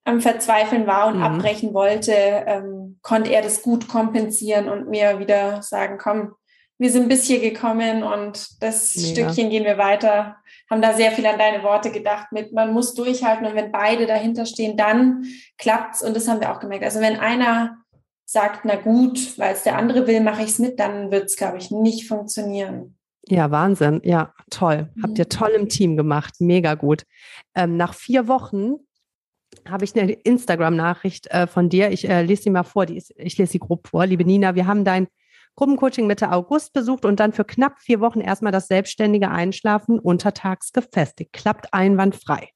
am 0.05 0.21
Verzweifeln 0.21 0.87
war 0.87 1.07
und 1.07 1.17
mhm. 1.17 1.23
abbrechen 1.23 1.73
wollte, 1.73 2.13
ähm, 2.13 2.99
konnte 3.01 3.31
er 3.31 3.41
das 3.41 3.63
gut 3.63 3.87
kompensieren 3.87 4.69
und 4.69 4.87
mir 4.87 5.19
wieder 5.19 5.63
sagen, 5.63 5.97
komm, 5.97 6.35
wir 6.77 6.91
sind 6.91 7.09
bis 7.09 7.25
hier 7.25 7.39
gekommen 7.39 8.03
und 8.03 8.61
das 8.61 8.95
Mega. 8.95 9.07
Stückchen 9.09 9.49
gehen 9.49 9.65
wir 9.65 9.77
weiter. 9.77 10.37
Haben 10.69 10.81
da 10.81 10.93
sehr 10.93 11.11
viel 11.11 11.25
an 11.25 11.39
deine 11.39 11.63
Worte 11.63 11.91
gedacht 11.91 12.31
mit, 12.31 12.53
man 12.53 12.71
muss 12.71 12.93
durchhalten 12.93 13.47
und 13.47 13.55
wenn 13.55 13.71
beide 13.71 14.05
dahinter 14.05 14.45
stehen, 14.45 14.77
dann 14.77 15.25
klappt's 15.57 16.03
und 16.03 16.15
das 16.15 16.27
haben 16.27 16.39
wir 16.39 16.51
auch 16.51 16.59
gemerkt. 16.59 16.83
Also 16.83 16.99
wenn 16.99 17.17
einer 17.17 17.77
sagt, 18.25 18.65
na 18.65 18.75
gut, 18.75 19.37
weil 19.37 19.53
es 19.53 19.63
der 19.63 19.77
andere 19.77 20.07
will, 20.07 20.21
mache 20.21 20.41
ich 20.41 20.49
es 20.49 20.59
mit, 20.59 20.79
dann 20.79 21.11
wird 21.11 21.25
es, 21.25 21.35
glaube 21.35 21.57
ich, 21.57 21.71
nicht 21.71 22.07
funktionieren. 22.07 22.97
Ja, 23.27 23.49
Wahnsinn. 23.51 24.01
Ja, 24.03 24.33
toll. 24.49 24.89
Mhm. 24.95 25.03
Habt 25.03 25.19
ihr 25.19 25.29
toll 25.29 25.51
im 25.51 25.69
Team 25.69 25.97
gemacht. 25.97 26.35
Mega 26.39 26.75
gut. 26.75 27.03
Ähm, 27.55 27.77
nach 27.77 27.93
vier 27.93 28.27
Wochen 28.27 28.75
habe 29.67 29.85
ich 29.85 29.99
eine 29.99 30.11
Instagram-Nachricht 30.11 31.27
äh, 31.27 31.47
von 31.47 31.69
dir. 31.69 31.91
Ich 31.91 32.07
äh, 32.07 32.23
lese 32.23 32.43
sie 32.43 32.49
mal 32.49 32.63
vor. 32.63 32.87
Ist, 32.87 33.13
ich 33.17 33.37
lese 33.37 33.53
sie 33.53 33.59
grob 33.59 33.87
vor. 33.87 34.05
Liebe 34.05 34.25
Nina, 34.25 34.55
wir 34.55 34.67
haben 34.67 34.83
dein 34.83 35.07
Gruppencoaching 35.55 36.05
Mitte 36.05 36.31
August 36.31 36.73
besucht 36.73 37.05
und 37.05 37.19
dann 37.19 37.31
für 37.31 37.45
knapp 37.45 37.79
vier 37.79 38.01
Wochen 38.01 38.19
erstmal 38.19 38.51
das 38.51 38.67
selbstständige 38.67 39.29
Einschlafen 39.29 39.99
untertags 39.99 40.73
gefestigt. 40.73 41.31
Klappt 41.33 41.73
einwandfrei. 41.73 42.49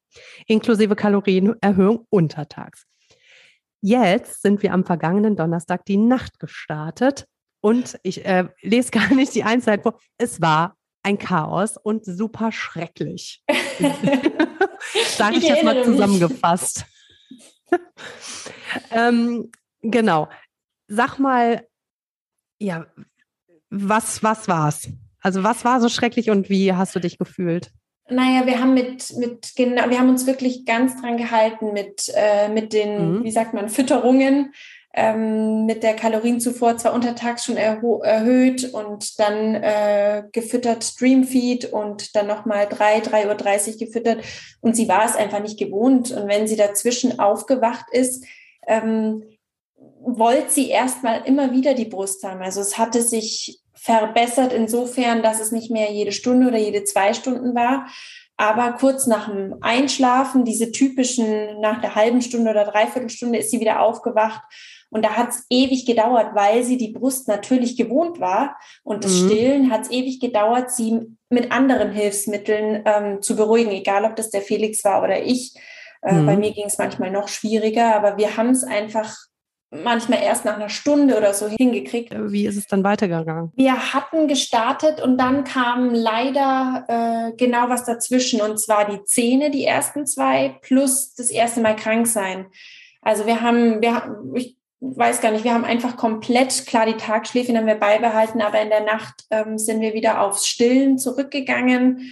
Inklusive 0.47 0.95
Kalorienerhöhung 0.95 2.05
untertags. 2.09 2.85
Jetzt 3.81 4.41
sind 4.41 4.61
wir 4.61 4.73
am 4.73 4.83
vergangenen 4.83 5.35
Donnerstag 5.35 5.85
die 5.85 5.97
Nacht 5.97 6.39
gestartet 6.39 7.25
und 7.61 7.99
ich 8.03 8.25
äh, 8.25 8.49
lese 8.61 8.91
gar 8.91 9.13
nicht 9.13 9.35
die 9.35 9.43
Einzelheit 9.43 9.83
vor. 9.83 9.99
Es 10.17 10.41
war 10.41 10.75
ein 11.03 11.17
Chaos 11.17 11.77
und 11.77 12.05
super 12.05 12.51
schrecklich. 12.51 13.43
Sage 15.17 15.37
ich, 15.37 15.43
ich 15.43 15.49
jetzt 15.49 15.63
mal 15.63 15.83
zusammengefasst. 15.83 16.85
ähm, 18.91 19.51
genau. 19.81 20.29
Sag 20.87 21.19
mal, 21.19 21.65
ja, 22.59 22.85
was, 23.69 24.23
was 24.23 24.47
war's? 24.47 24.89
Also 25.21 25.43
was 25.43 25.63
war 25.65 25.81
so 25.81 25.89
schrecklich 25.89 26.29
und 26.29 26.49
wie 26.49 26.73
hast 26.73 26.95
du 26.95 26.99
dich 26.99 27.17
gefühlt? 27.17 27.71
Naja, 28.09 28.45
wir 28.45 28.59
haben 28.59 28.73
mit, 28.73 29.15
mit 29.17 29.53
genau, 29.55 29.89
wir 29.89 29.99
haben 29.99 30.09
uns 30.09 30.25
wirklich 30.25 30.65
ganz 30.65 30.99
dran 30.99 31.17
gehalten 31.17 31.73
mit, 31.73 32.11
äh, 32.15 32.49
mit 32.49 32.73
den, 32.73 33.19
mhm. 33.19 33.23
wie 33.23 33.31
sagt 33.31 33.53
man, 33.53 33.69
Fütterungen 33.69 34.53
ähm, 34.93 35.65
mit 35.65 35.83
der 35.83 35.95
Kalorienzufuhr 35.95 36.77
zwar 36.77 36.93
untertags 36.93 37.45
schon 37.45 37.57
erhöht 37.57 38.73
und 38.73 39.19
dann 39.19 39.55
äh, 39.55 40.23
gefüttert 40.31 40.83
Streamfeed 40.83 41.71
und 41.71 42.15
dann 42.15 42.27
nochmal 42.27 42.67
3, 42.67 42.99
3.30 42.99 43.73
Uhr 43.73 43.77
gefüttert. 43.77 44.23
Und 44.61 44.75
sie 44.75 44.87
war 44.89 45.05
es 45.05 45.15
einfach 45.15 45.41
nicht 45.41 45.59
gewohnt. 45.59 46.11
Und 46.11 46.27
wenn 46.27 46.47
sie 46.47 46.55
dazwischen 46.55 47.19
aufgewacht 47.19 47.85
ist, 47.91 48.25
ähm, 48.67 49.23
wollte 50.01 50.49
sie 50.49 50.69
erstmal 50.69 51.21
immer 51.25 51.51
wieder 51.51 51.75
die 51.75 51.85
Brust 51.85 52.23
haben. 52.23 52.41
Also 52.41 52.61
es 52.61 52.77
hatte 52.77 53.01
sich 53.01 53.61
verbessert 53.81 54.53
insofern, 54.53 55.23
dass 55.23 55.39
es 55.39 55.51
nicht 55.51 55.71
mehr 55.71 55.91
jede 55.91 56.11
Stunde 56.11 56.47
oder 56.47 56.57
jede 56.57 56.83
zwei 56.83 57.13
Stunden 57.13 57.55
war. 57.55 57.87
Aber 58.35 58.73
kurz 58.73 59.05
nach 59.05 59.29
dem 59.29 59.57
Einschlafen, 59.61 60.45
diese 60.45 60.71
typischen, 60.71 61.59
nach 61.59 61.81
der 61.81 61.95
halben 61.95 62.21
Stunde 62.21 62.51
oder 62.51 62.65
dreiviertel 62.65 63.09
Stunde 63.09 63.39
ist 63.39 63.51
sie 63.51 63.59
wieder 63.59 63.81
aufgewacht. 63.81 64.41
Und 64.89 65.03
da 65.05 65.17
hat 65.17 65.29
es 65.29 65.45
ewig 65.49 65.85
gedauert, 65.85 66.33
weil 66.33 66.63
sie 66.63 66.77
die 66.77 66.91
Brust 66.91 67.27
natürlich 67.27 67.77
gewohnt 67.77 68.19
war. 68.19 68.57
Und 68.83 69.03
das 69.03 69.11
mhm. 69.11 69.25
Stillen 69.29 69.71
hat 69.71 69.81
es 69.83 69.91
ewig 69.91 70.19
gedauert, 70.19 70.71
sie 70.71 71.17
mit 71.29 71.51
anderen 71.51 71.91
Hilfsmitteln 71.91 72.83
ähm, 72.85 73.21
zu 73.21 73.35
beruhigen, 73.35 73.71
egal 73.71 74.05
ob 74.05 74.15
das 74.15 74.29
der 74.29 74.41
Felix 74.41 74.83
war 74.83 75.03
oder 75.03 75.21
ich. 75.21 75.53
Äh, 76.01 76.13
mhm. 76.13 76.25
Bei 76.25 76.37
mir 76.37 76.51
ging 76.51 76.65
es 76.65 76.77
manchmal 76.77 77.11
noch 77.11 77.27
schwieriger, 77.27 77.95
aber 77.95 78.17
wir 78.17 78.37
haben 78.37 78.49
es 78.51 78.63
einfach 78.63 79.15
manchmal 79.71 80.23
erst 80.23 80.45
nach 80.45 80.55
einer 80.55 80.69
Stunde 80.69 81.17
oder 81.17 81.33
so 81.33 81.47
hingekriegt. 81.47 82.13
Wie 82.31 82.45
ist 82.45 82.57
es 82.57 82.67
dann 82.67 82.83
weitergegangen? 82.83 83.51
Wir 83.55 83.93
hatten 83.93 84.27
gestartet 84.27 85.01
und 85.01 85.17
dann 85.17 85.43
kam 85.43 85.93
leider 85.93 86.85
äh, 86.87 87.37
genau 87.37 87.69
was 87.69 87.85
dazwischen 87.85 88.41
und 88.41 88.59
zwar 88.59 88.89
die 88.89 89.03
Zähne, 89.03 89.51
die 89.51 89.65
ersten 89.65 90.07
zwei, 90.07 90.57
plus 90.61 91.13
das 91.13 91.29
erste 91.29 91.61
Mal 91.61 91.75
krank 91.75 92.07
sein. 92.07 92.47
Also 93.01 93.25
wir 93.27 93.41
haben, 93.41 93.81
wir, 93.81 94.33
ich 94.35 94.57
weiß 94.81 95.21
gar 95.21 95.31
nicht, 95.31 95.43
wir 95.43 95.53
haben 95.53 95.65
einfach 95.65 95.97
komplett, 95.97 96.65
klar, 96.65 96.85
die 96.85 96.97
Tagschläfchen 96.97 97.55
haben 97.55 97.67
wir 97.67 97.75
beibehalten, 97.75 98.41
aber 98.41 98.61
in 98.61 98.69
der 98.69 98.83
Nacht 98.83 99.25
ähm, 99.29 99.57
sind 99.57 99.81
wir 99.81 99.93
wieder 99.93 100.21
aufs 100.21 100.47
Stillen 100.47 100.97
zurückgegangen. 100.97 102.11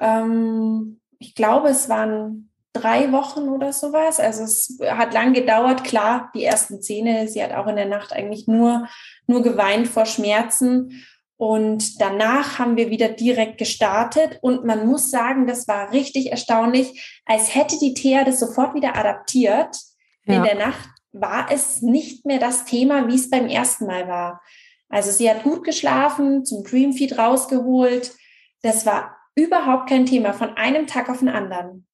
Ähm, 0.00 1.00
ich 1.18 1.34
glaube, 1.34 1.68
es 1.68 1.88
waren 1.88 2.50
drei 2.80 3.12
Wochen 3.12 3.48
oder 3.48 3.72
sowas. 3.72 4.20
Also 4.20 4.44
es 4.44 4.78
hat 4.86 5.12
lang 5.12 5.32
gedauert. 5.32 5.84
Klar, 5.84 6.30
die 6.34 6.44
ersten 6.44 6.80
Zähne, 6.80 7.28
sie 7.28 7.42
hat 7.42 7.52
auch 7.52 7.66
in 7.66 7.76
der 7.76 7.86
Nacht 7.86 8.12
eigentlich 8.12 8.46
nur, 8.46 8.88
nur 9.26 9.42
geweint 9.42 9.88
vor 9.88 10.06
Schmerzen. 10.06 11.04
Und 11.38 12.00
danach 12.00 12.58
haben 12.58 12.76
wir 12.76 12.90
wieder 12.90 13.08
direkt 13.08 13.58
gestartet. 13.58 14.38
Und 14.40 14.64
man 14.64 14.86
muss 14.86 15.10
sagen, 15.10 15.46
das 15.46 15.68
war 15.68 15.92
richtig 15.92 16.30
erstaunlich, 16.30 17.20
als 17.26 17.54
hätte 17.54 17.78
die 17.78 17.94
Thea 17.94 18.24
das 18.24 18.40
sofort 18.40 18.74
wieder 18.74 18.96
adaptiert. 18.96 19.76
Ja. 20.24 20.36
In 20.36 20.42
der 20.44 20.54
Nacht 20.54 20.88
war 21.12 21.48
es 21.50 21.82
nicht 21.82 22.24
mehr 22.24 22.38
das 22.38 22.64
Thema, 22.64 23.08
wie 23.08 23.14
es 23.14 23.30
beim 23.30 23.48
ersten 23.48 23.86
Mal 23.86 24.08
war. 24.08 24.42
Also 24.88 25.10
sie 25.10 25.28
hat 25.28 25.42
gut 25.42 25.64
geschlafen, 25.64 26.44
zum 26.44 26.64
Dreamfeed 26.64 27.18
rausgeholt. 27.18 28.14
Das 28.62 28.86
war 28.86 29.16
überhaupt 29.34 29.88
kein 29.88 30.06
Thema 30.06 30.32
von 30.32 30.56
einem 30.56 30.86
Tag 30.86 31.08
auf 31.08 31.18
den 31.18 31.28
anderen. 31.28 31.86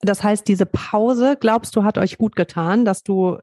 Das 0.00 0.22
heißt, 0.22 0.46
diese 0.46 0.66
Pause, 0.66 1.36
glaubst 1.38 1.74
du, 1.76 1.84
hat 1.84 1.98
euch 1.98 2.18
gut 2.18 2.36
getan, 2.36 2.84
dass 2.84 3.02
du, 3.02 3.38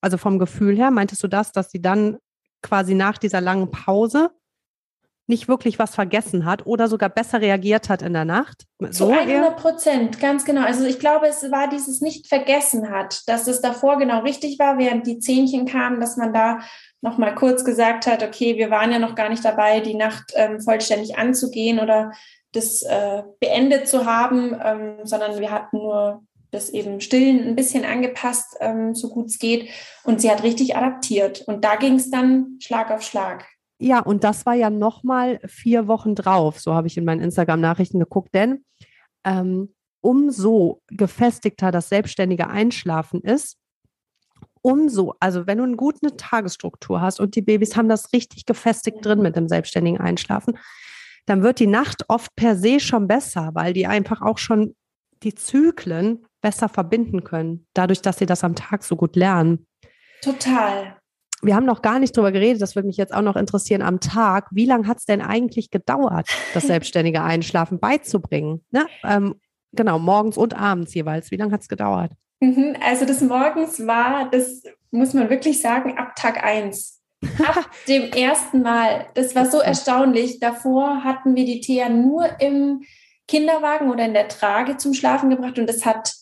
also 0.00 0.16
vom 0.16 0.38
Gefühl 0.38 0.76
her, 0.76 0.90
meintest 0.90 1.22
du 1.22 1.28
das, 1.28 1.52
dass 1.52 1.70
sie 1.70 1.82
dann 1.82 2.18
quasi 2.62 2.94
nach 2.94 3.18
dieser 3.18 3.40
langen 3.40 3.70
Pause 3.70 4.30
nicht 5.30 5.48
wirklich 5.48 5.78
was 5.78 5.94
vergessen 5.94 6.44
hat 6.44 6.66
oder 6.66 6.88
sogar 6.88 7.08
besser 7.08 7.40
reagiert 7.40 7.88
hat 7.88 8.02
in 8.02 8.12
der 8.12 8.26
Nacht? 8.26 8.66
So 8.90 9.06
Zu 9.06 9.12
100 9.12 9.56
Prozent, 9.56 10.20
ganz 10.20 10.44
genau. 10.44 10.62
Also 10.62 10.84
ich 10.84 10.98
glaube, 10.98 11.28
es 11.28 11.50
war 11.50 11.68
dieses 11.68 12.02
nicht 12.02 12.26
vergessen 12.26 12.90
hat, 12.90 13.26
dass 13.28 13.46
es 13.46 13.62
davor 13.62 13.98
genau 13.98 14.20
richtig 14.20 14.58
war, 14.58 14.76
während 14.76 15.06
die 15.06 15.20
Zähnchen 15.20 15.66
kamen, 15.66 16.00
dass 16.00 16.18
man 16.18 16.34
da 16.34 16.58
noch 17.00 17.16
mal 17.16 17.34
kurz 17.34 17.64
gesagt 17.64 18.06
hat, 18.06 18.22
okay, 18.22 18.58
wir 18.58 18.70
waren 18.70 18.92
ja 18.92 18.98
noch 18.98 19.14
gar 19.14 19.30
nicht 19.30 19.44
dabei, 19.44 19.80
die 19.80 19.94
Nacht 19.94 20.32
ähm, 20.34 20.60
vollständig 20.60 21.16
anzugehen 21.16 21.78
oder 21.78 22.12
das 22.52 22.82
äh, 22.82 23.22
beendet 23.40 23.88
zu 23.88 24.06
haben, 24.06 24.56
ähm, 24.62 24.96
sondern 25.04 25.38
wir 25.38 25.50
hatten 25.50 25.76
nur 25.76 26.22
das 26.50 26.70
eben 26.70 27.00
Stillen 27.00 27.46
ein 27.46 27.56
bisschen 27.56 27.84
angepasst, 27.84 28.56
ähm, 28.60 28.94
so 28.94 29.08
gut 29.08 29.26
es 29.26 29.38
geht. 29.38 29.68
Und 30.02 30.20
sie 30.20 30.30
hat 30.30 30.42
richtig 30.42 30.76
adaptiert. 30.76 31.42
Und 31.46 31.64
da 31.64 31.76
ging 31.76 31.94
es 31.94 32.10
dann 32.10 32.56
Schlag 32.60 32.90
auf 32.90 33.02
Schlag. 33.02 33.46
Ja, 33.78 34.00
und 34.00 34.24
das 34.24 34.44
war 34.46 34.54
ja 34.54 34.68
nochmal 34.68 35.40
vier 35.46 35.86
Wochen 35.86 36.14
drauf. 36.14 36.60
So 36.60 36.74
habe 36.74 36.86
ich 36.86 36.96
in 36.96 37.04
meinen 37.04 37.22
Instagram-Nachrichten 37.22 38.00
geguckt. 38.00 38.34
Denn 38.34 38.64
ähm, 39.24 39.74
umso 40.00 40.82
gefestigter 40.88 41.70
das 41.70 41.88
selbstständige 41.88 42.48
Einschlafen 42.48 43.20
ist, 43.22 43.56
umso, 44.62 45.14
also 45.20 45.46
wenn 45.46 45.58
du 45.58 45.64
eine 45.64 45.76
gute 45.76 46.16
Tagesstruktur 46.16 47.00
hast 47.00 47.20
und 47.20 47.34
die 47.36 47.42
Babys 47.42 47.76
haben 47.76 47.88
das 47.88 48.12
richtig 48.12 48.44
gefestigt 48.44 48.98
drin 49.02 49.22
mit 49.22 49.36
dem 49.36 49.48
selbstständigen 49.48 50.00
Einschlafen, 50.00 50.58
dann 51.26 51.42
wird 51.42 51.60
die 51.60 51.66
Nacht 51.66 52.04
oft 52.08 52.34
per 52.36 52.56
se 52.56 52.80
schon 52.80 53.06
besser, 53.06 53.50
weil 53.54 53.72
die 53.72 53.86
einfach 53.86 54.22
auch 54.22 54.38
schon 54.38 54.74
die 55.22 55.34
Zyklen 55.34 56.24
besser 56.40 56.68
verbinden 56.68 57.24
können, 57.24 57.66
dadurch, 57.74 58.00
dass 58.00 58.18
sie 58.18 58.26
das 58.26 58.44
am 58.44 58.54
Tag 58.54 58.82
so 58.82 58.96
gut 58.96 59.16
lernen. 59.16 59.66
Total. 60.22 60.96
Wir 61.42 61.54
haben 61.54 61.66
noch 61.66 61.82
gar 61.82 61.98
nicht 61.98 62.16
drüber 62.16 62.32
geredet, 62.32 62.60
das 62.60 62.74
würde 62.74 62.86
mich 62.86 62.98
jetzt 62.98 63.14
auch 63.14 63.22
noch 63.22 63.36
interessieren 63.36 63.82
am 63.82 64.00
Tag. 64.00 64.48
Wie 64.50 64.66
lange 64.66 64.86
hat 64.86 64.98
es 64.98 65.06
denn 65.06 65.22
eigentlich 65.22 65.70
gedauert, 65.70 66.28
das 66.52 66.66
selbstständige 66.66 67.22
Einschlafen 67.22 67.78
beizubringen? 67.80 68.64
Ne? 68.70 68.86
Ähm, 69.04 69.36
genau, 69.72 69.98
morgens 69.98 70.36
und 70.36 70.54
abends 70.54 70.92
jeweils. 70.94 71.30
Wie 71.30 71.36
lange 71.36 71.52
hat 71.52 71.62
es 71.62 71.68
gedauert? 71.68 72.12
Mhm, 72.40 72.76
also 72.82 73.06
das 73.06 73.20
morgens 73.22 73.86
war, 73.86 74.30
das 74.30 74.62
muss 74.90 75.14
man 75.14 75.30
wirklich 75.30 75.60
sagen, 75.60 75.96
ab 75.98 76.14
Tag 76.16 76.42
1. 76.42 76.99
Ab 77.38 77.70
dem 77.86 78.12
ersten 78.12 78.62
Mal. 78.62 79.06
Das 79.14 79.34
war 79.34 79.46
so 79.46 79.58
erstaunlich. 79.58 80.40
Davor 80.40 81.04
hatten 81.04 81.36
wir 81.36 81.44
die 81.44 81.60
Thea 81.60 81.88
nur 81.88 82.40
im 82.40 82.82
Kinderwagen 83.28 83.90
oder 83.90 84.06
in 84.06 84.14
der 84.14 84.28
Trage 84.28 84.76
zum 84.76 84.94
Schlafen 84.94 85.30
gebracht 85.30 85.58
und 85.58 85.68
das 85.68 85.86
hat 85.86 86.19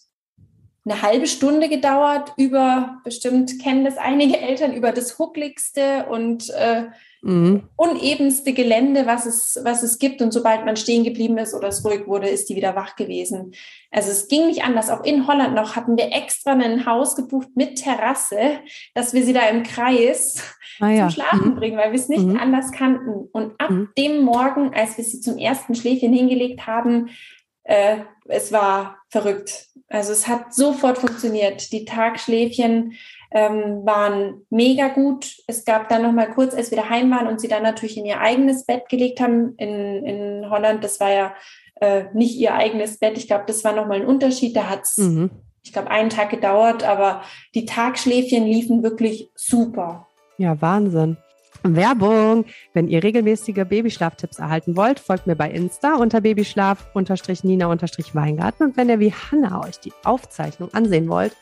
eine 0.90 1.02
halbe 1.02 1.26
Stunde 1.26 1.68
gedauert 1.68 2.33
über, 2.37 3.00
bestimmt 3.04 3.61
kennen 3.62 3.85
das 3.85 3.99
einige 3.99 4.38
Eltern, 4.38 4.73
über 4.73 4.92
das 4.92 5.18
huckligste 5.18 6.07
und 6.09 6.50
äh, 6.50 6.85
mhm. 7.23 7.68
unebenste 7.76 8.52
Gelände, 8.52 9.07
was 9.07 9.26
es, 9.26 9.61
was 9.62 9.83
es 9.83 9.99
gibt. 9.99 10.23
Und 10.23 10.33
sobald 10.33 10.64
man 10.64 10.76
stehen 10.76 11.04
geblieben 11.04 11.38
ist 11.38 11.54
oder 11.54 11.68
es 11.68 11.85
ruhig 11.85 12.07
wurde, 12.07 12.28
ist 12.28 12.49
die 12.49 12.57
wieder 12.57 12.75
wach 12.75 12.97
gewesen. 12.97 13.52
Also 13.90 14.11
es 14.11 14.28
ging 14.28 14.47
nicht 14.47 14.64
anders. 14.64 14.90
Auch 14.90 15.04
in 15.04 15.26
Holland 15.26 15.54
noch 15.54 15.76
hatten 15.76 15.97
wir 15.97 16.12
extra 16.12 16.52
ein 16.52 16.87
Haus 16.87 17.16
gebucht 17.16 17.49
mit 17.54 17.83
Terrasse, 17.83 18.61
dass 18.95 19.12
wir 19.12 19.23
sie 19.25 19.33
da 19.33 19.49
im 19.49 19.62
Kreis 19.62 20.42
ah, 20.80 20.88
ja. 20.88 21.09
zum 21.09 21.11
Schlafen 21.11 21.50
mhm. 21.50 21.57
bringen, 21.57 21.78
weil 21.78 21.92
wir 21.92 21.99
es 21.99 22.09
nicht 22.09 22.25
mhm. 22.25 22.38
anders 22.38 22.73
kannten. 22.73 23.28
Und 23.33 23.61
ab 23.61 23.71
mhm. 23.71 23.90
dem 23.99 24.23
Morgen, 24.23 24.73
als 24.75 24.97
wir 24.97 25.04
sie 25.04 25.21
zum 25.21 25.38
ersten 25.38 25.75
Schläfchen 25.75 26.12
hingelegt 26.12 26.66
haben, 26.66 27.11
äh, 27.69 27.99
es 28.25 28.51
war 28.51 28.97
verrückt. 29.11 29.67
Also 29.89 30.13
es 30.13 30.27
hat 30.27 30.55
sofort 30.55 30.99
funktioniert. 30.99 31.71
Die 31.71 31.85
Tagschläfchen 31.85 32.95
ähm, 33.31 33.85
waren 33.85 34.47
mega 34.49 34.89
gut. 34.89 35.37
Es 35.47 35.67
gab 35.67 35.89
dann 35.91 36.03
noch 36.03 36.13
mal 36.13 36.31
kurz, 36.31 36.55
als 36.55 36.71
wir 36.71 36.79
daheim 36.79 37.11
waren 37.11 37.27
und 37.27 37.41
sie 37.41 37.49
dann 37.49 37.63
natürlich 37.63 37.99
in 37.99 38.07
ihr 38.07 38.21
eigenes 38.21 38.65
Bett 38.65 38.89
gelegt 38.89 39.21
haben 39.21 39.55
in, 39.57 40.05
in 40.05 40.51
Holland. 40.51 40.83
Das 40.83 40.99
war 40.99 41.13
ja 41.13 41.35
äh, 41.81 42.05
nicht 42.15 42.37
ihr 42.37 42.55
eigenes 42.55 42.99
Bett. 42.99 43.19
Ich 43.19 43.27
glaube, 43.27 43.45
das 43.47 43.63
war 43.65 43.75
noch 43.75 43.87
mal 43.87 44.01
ein 44.01 44.07
Unterschied. 44.07 44.57
Da 44.57 44.71
hat 44.71 44.83
es, 44.85 44.97
mhm. 44.97 45.31
ich 45.63 45.75
glaube, 45.75 45.91
einen 45.91 46.11
Tag 46.11 46.31
gedauert, 46.31 46.85
aber 46.85 47.23
die 47.55 47.67
Tagschläfchen 47.67 48.47
liefen 48.47 48.83
wirklich 48.83 49.29
super. 49.35 50.07
Ja, 50.39 50.61
Wahnsinn. 50.63 51.19
Werbung. 51.62 52.45
Wenn 52.75 52.88
ihr 52.88 53.03
regelmäßige 53.03 53.65
Babyschlaftipps 53.69 54.38
erhalten 54.38 54.77
wollt, 54.77 55.00
folgt 55.00 55.27
mir 55.27 55.37
bei 55.37 55.50
Insta 55.50 55.97
unter 55.97 56.21
Babyschlaf-Nina-Weingarten. 56.21 58.67
Und 58.67 58.77
wenn 58.77 58.88
ihr 58.88 59.00
wie 59.00 59.12
Hanna 59.12 59.65
euch 59.65 59.81
die 59.81 59.93
Aufzeichnung 60.05 60.73
ansehen 60.75 61.09
wollt, 61.09 61.35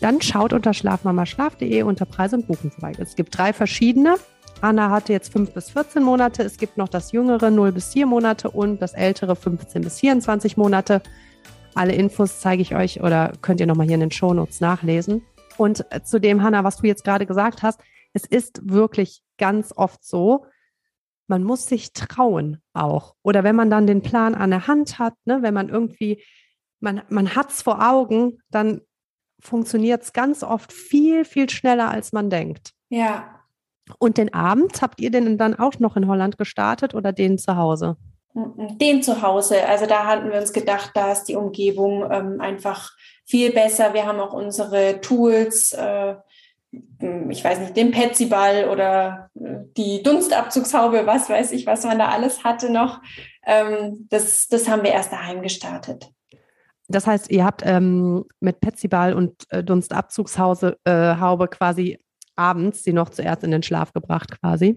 dann 0.00 0.20
schaut 0.20 0.52
unter 0.52 0.74
schlafmamaschlaf.de 0.74 1.82
unter 1.82 2.06
Preis 2.06 2.32
und 2.32 2.48
Buchen 2.48 2.72
vorbei. 2.72 2.90
Es 2.98 3.14
gibt 3.14 3.38
drei 3.38 3.52
verschiedene. 3.52 4.16
Anna 4.60 4.90
hatte 4.90 5.12
jetzt 5.12 5.32
5 5.32 5.52
bis 5.52 5.70
14 5.70 6.02
Monate. 6.02 6.42
Es 6.42 6.56
gibt 6.56 6.76
noch 6.76 6.88
das 6.88 7.12
jüngere 7.12 7.50
0 7.50 7.70
bis 7.72 7.92
4 7.92 8.06
Monate 8.06 8.50
und 8.50 8.82
das 8.82 8.94
ältere 8.94 9.36
15 9.36 9.82
bis 9.82 10.00
24 10.00 10.56
Monate. 10.56 11.02
Alle 11.74 11.94
Infos 11.94 12.40
zeige 12.40 12.62
ich 12.62 12.74
euch 12.74 13.00
oder 13.02 13.32
könnt 13.42 13.60
ihr 13.60 13.66
nochmal 13.66 13.86
hier 13.86 13.94
in 13.94 14.00
den 14.00 14.10
Shownotes 14.10 14.60
nachlesen. 14.60 15.22
Und 15.56 15.84
zu 16.04 16.20
dem, 16.20 16.42
Hanna, 16.42 16.64
was 16.64 16.78
du 16.78 16.86
jetzt 16.86 17.04
gerade 17.04 17.26
gesagt 17.26 17.62
hast, 17.62 17.80
es 18.12 18.24
ist 18.24 18.60
wirklich 18.64 19.22
ganz 19.38 19.72
oft 19.76 20.04
so, 20.04 20.46
man 21.26 21.44
muss 21.44 21.66
sich 21.66 21.92
trauen 21.92 22.62
auch. 22.74 23.14
Oder 23.22 23.44
wenn 23.44 23.56
man 23.56 23.70
dann 23.70 23.86
den 23.86 24.02
Plan 24.02 24.34
an 24.34 24.50
der 24.50 24.66
Hand 24.66 24.98
hat, 24.98 25.14
ne, 25.24 25.38
wenn 25.42 25.54
man 25.54 25.68
irgendwie, 25.68 26.22
man, 26.80 27.02
man 27.08 27.34
hat 27.34 27.50
es 27.50 27.62
vor 27.62 27.86
Augen, 27.88 28.38
dann 28.50 28.82
funktioniert 29.40 30.02
es 30.02 30.12
ganz 30.12 30.42
oft 30.42 30.72
viel, 30.72 31.24
viel 31.24 31.48
schneller, 31.48 31.90
als 31.90 32.12
man 32.12 32.30
denkt. 32.30 32.72
Ja. 32.88 33.40
Und 33.98 34.18
den 34.18 34.32
Abend, 34.32 34.80
habt 34.82 35.00
ihr 35.00 35.10
den 35.10 35.38
dann 35.38 35.58
auch 35.58 35.78
noch 35.78 35.96
in 35.96 36.06
Holland 36.06 36.38
gestartet 36.38 36.94
oder 36.94 37.12
den 37.12 37.38
zu 37.38 37.56
Hause? 37.56 37.96
Den 38.34 39.02
zu 39.02 39.20
Hause. 39.22 39.66
Also 39.66 39.86
da 39.86 40.06
hatten 40.06 40.30
wir 40.30 40.40
uns 40.40 40.52
gedacht, 40.52 40.92
da 40.94 41.12
ist 41.12 41.24
die 41.24 41.36
Umgebung 41.36 42.10
ähm, 42.10 42.40
einfach 42.40 42.92
viel 43.24 43.52
besser. 43.52 43.92
Wir 43.94 44.06
haben 44.06 44.20
auch 44.20 44.32
unsere 44.32 45.00
Tools. 45.00 45.72
Äh, 45.72 46.14
ich 47.28 47.44
weiß 47.44 47.60
nicht, 47.60 47.76
den 47.76 47.90
Petsyball 47.90 48.68
oder 48.70 49.30
äh, 49.34 49.58
die 49.76 50.02
Dunstabzugshaube, 50.02 51.06
was 51.06 51.28
weiß 51.28 51.52
ich, 51.52 51.66
was 51.66 51.84
man 51.84 51.98
da 51.98 52.08
alles 52.08 52.44
hatte 52.44 52.70
noch. 52.70 53.00
Ähm, 53.44 54.06
das, 54.08 54.48
das 54.48 54.68
haben 54.68 54.82
wir 54.82 54.92
erst 54.92 55.12
daheim 55.12 55.42
gestartet. 55.42 56.10
Das 56.88 57.06
heißt, 57.06 57.30
ihr 57.30 57.44
habt 57.44 57.62
ähm, 57.64 58.24
mit 58.40 58.60
Petsyball 58.60 59.14
und 59.14 59.44
äh, 59.50 59.62
Dunstabzugshaube 59.62 60.78
äh, 60.84 61.46
quasi 61.48 61.98
abends 62.36 62.82
sie 62.82 62.92
noch 62.92 63.10
zuerst 63.10 63.44
in 63.44 63.50
den 63.50 63.62
Schlaf 63.62 63.92
gebracht, 63.92 64.40
quasi? 64.40 64.76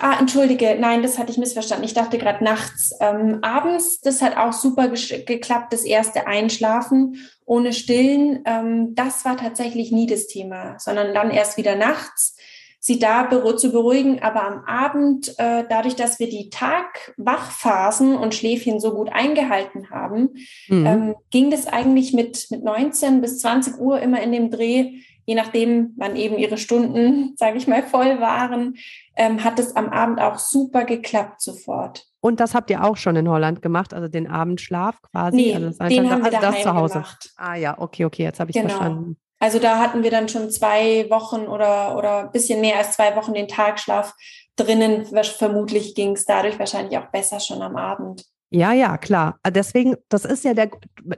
Ah, 0.00 0.16
entschuldige, 0.18 0.76
nein, 0.80 1.02
das 1.02 1.18
hatte 1.18 1.30
ich 1.30 1.38
missverstanden. 1.38 1.84
Ich 1.84 1.94
dachte 1.94 2.16
gerade 2.16 2.42
nachts. 2.42 2.92
Ähm, 3.00 3.38
abends, 3.42 4.00
das 4.00 4.22
hat 4.22 4.36
auch 4.36 4.54
super 4.54 4.88
geklappt, 4.88 5.72
das 5.72 5.84
erste 5.84 6.26
Einschlafen 6.26 7.16
ohne 7.44 7.72
Stillen. 7.72 8.42
Ähm, 8.46 8.94
das 8.94 9.24
war 9.24 9.36
tatsächlich 9.36 9.92
nie 9.92 10.06
das 10.06 10.26
Thema, 10.26 10.78
sondern 10.78 11.12
dann 11.12 11.30
erst 11.30 11.58
wieder 11.58 11.76
nachts 11.76 12.36
sie 12.80 12.98
da 12.98 13.28
zu 13.56 13.70
beruhigen. 13.70 14.22
Aber 14.22 14.42
am 14.42 14.64
Abend, 14.64 15.28
äh, 15.38 15.64
dadurch, 15.68 15.94
dass 15.94 16.18
wir 16.18 16.28
die 16.28 16.48
Tagwachphasen 16.48 18.16
und 18.16 18.34
Schläfchen 18.34 18.80
so 18.80 18.94
gut 18.94 19.10
eingehalten 19.12 19.90
haben, 19.90 20.30
mhm. 20.68 20.86
ähm, 20.86 21.14
ging 21.30 21.50
das 21.50 21.66
eigentlich 21.66 22.12
mit, 22.14 22.46
mit 22.50 22.64
19 22.64 23.20
bis 23.20 23.38
20 23.40 23.78
Uhr 23.78 24.00
immer 24.00 24.20
in 24.22 24.32
dem 24.32 24.50
Dreh, 24.50 24.94
je 25.30 25.36
nachdem, 25.36 25.94
wann 25.96 26.16
eben 26.16 26.38
ihre 26.38 26.58
Stunden, 26.58 27.34
sage 27.36 27.56
ich 27.56 27.68
mal, 27.68 27.84
voll 27.84 28.20
waren, 28.20 28.74
ähm, 29.14 29.44
hat 29.44 29.60
es 29.60 29.76
am 29.76 29.88
Abend 29.88 30.20
auch 30.20 30.40
super 30.40 30.84
geklappt 30.84 31.40
sofort. 31.40 32.04
Und 32.18 32.40
das 32.40 32.52
habt 32.52 32.68
ihr 32.68 32.82
auch 32.82 32.96
schon 32.96 33.14
in 33.14 33.28
Holland 33.28 33.62
gemacht, 33.62 33.94
also 33.94 34.08
den 34.08 34.26
Abendschlaf 34.26 35.00
quasi? 35.02 35.36
Nee, 35.36 35.54
also 35.54 35.68
das 35.68 35.88
den 35.88 36.10
haben 36.10 36.24
wir 36.24 36.34
also 36.34 36.50
das 36.50 36.62
zu 36.62 36.74
Hause. 36.74 36.94
Gemacht. 36.94 37.30
Ah 37.36 37.54
ja, 37.54 37.78
okay, 37.78 38.06
okay, 38.06 38.24
jetzt 38.24 38.40
habe 38.40 38.50
ich 38.50 38.56
genau. 38.56 38.70
verstanden. 38.70 39.18
Also 39.38 39.60
da 39.60 39.78
hatten 39.78 40.02
wir 40.02 40.10
dann 40.10 40.28
schon 40.28 40.50
zwei 40.50 41.08
Wochen 41.10 41.42
oder, 41.42 41.96
oder 41.96 42.24
ein 42.24 42.32
bisschen 42.32 42.60
mehr 42.60 42.78
als 42.78 42.96
zwei 42.96 43.14
Wochen 43.14 43.32
den 43.32 43.46
Tagschlaf 43.46 44.12
drinnen. 44.56 45.06
Vermutlich 45.22 45.94
ging 45.94 46.16
es 46.16 46.24
dadurch 46.24 46.58
wahrscheinlich 46.58 46.98
auch 46.98 47.06
besser 47.12 47.38
schon 47.38 47.62
am 47.62 47.76
Abend. 47.76 48.24
Ja, 48.52 48.72
ja, 48.72 48.98
klar. 48.98 49.38
Ah, 49.44 49.52
deswegen, 49.52 49.94
das 50.08 50.24
ist 50.24 50.44
ja 50.44 50.54
der, 50.54 50.70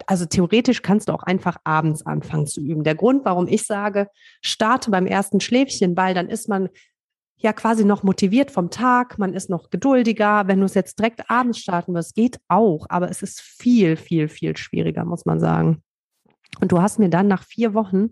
also 0.07 0.27
theoretisch 0.27 0.83
kannst 0.83 1.09
du 1.09 1.15
auch 1.15 1.23
einfach 1.23 1.57
abends 1.65 2.05
anfangen 2.05 2.47
zu 2.47 2.61
üben. 2.61 2.85
Der 2.85 2.95
Grund, 2.95 3.25
warum 3.25 3.49
ich 3.49 3.63
sage, 3.63 4.09
starte 4.43 4.91
beim 4.91 5.07
ersten 5.07 5.41
Schläfchen, 5.41 5.97
weil 5.97 6.15
dann 6.15 6.29
ist 6.29 6.51
man 6.51 6.69
ja 7.39 7.55
quasi 7.55 7.85
noch 7.85 8.03
motiviert 8.03 8.51
vom 8.51 8.71
Tag, 8.71 9.19
man 9.19 9.33
ist 9.33 9.49
noch 9.49 9.71
geduldiger. 9.71 10.47
Wenn 10.47 10.61
du 10.61 10.67
es 10.67 10.75
jetzt 10.75 10.99
direkt 10.99 11.31
abends 11.31 11.59
starten 11.59 11.95
wirst, 11.95 12.15
geht 12.15 12.39
auch, 12.49 12.87
aber 12.91 13.11
es 13.11 13.23
ist 13.23 13.41
viel, 13.41 13.97
viel, 13.97 14.29
viel 14.29 14.55
schwieriger, 14.57 15.07
muss 15.07 15.25
man 15.25 15.41
sagen. 15.41 15.83
Und 16.61 16.71
du 16.71 16.83
hast 16.83 16.99
mir 16.99 17.09
dann 17.09 17.29
nach 17.29 17.45
vier 17.45 17.73
Wochen, 17.73 18.11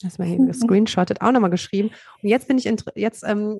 das 0.00 0.18
mal 0.18 0.24
hier 0.28 0.38
gescreenshottet, 0.38 1.20
auch 1.20 1.32
nochmal 1.32 1.50
geschrieben. 1.50 1.90
Und 2.22 2.30
jetzt 2.30 2.48
bin 2.48 2.56
ich, 2.56 2.64
jetzt 2.94 3.24
ähm, 3.26 3.58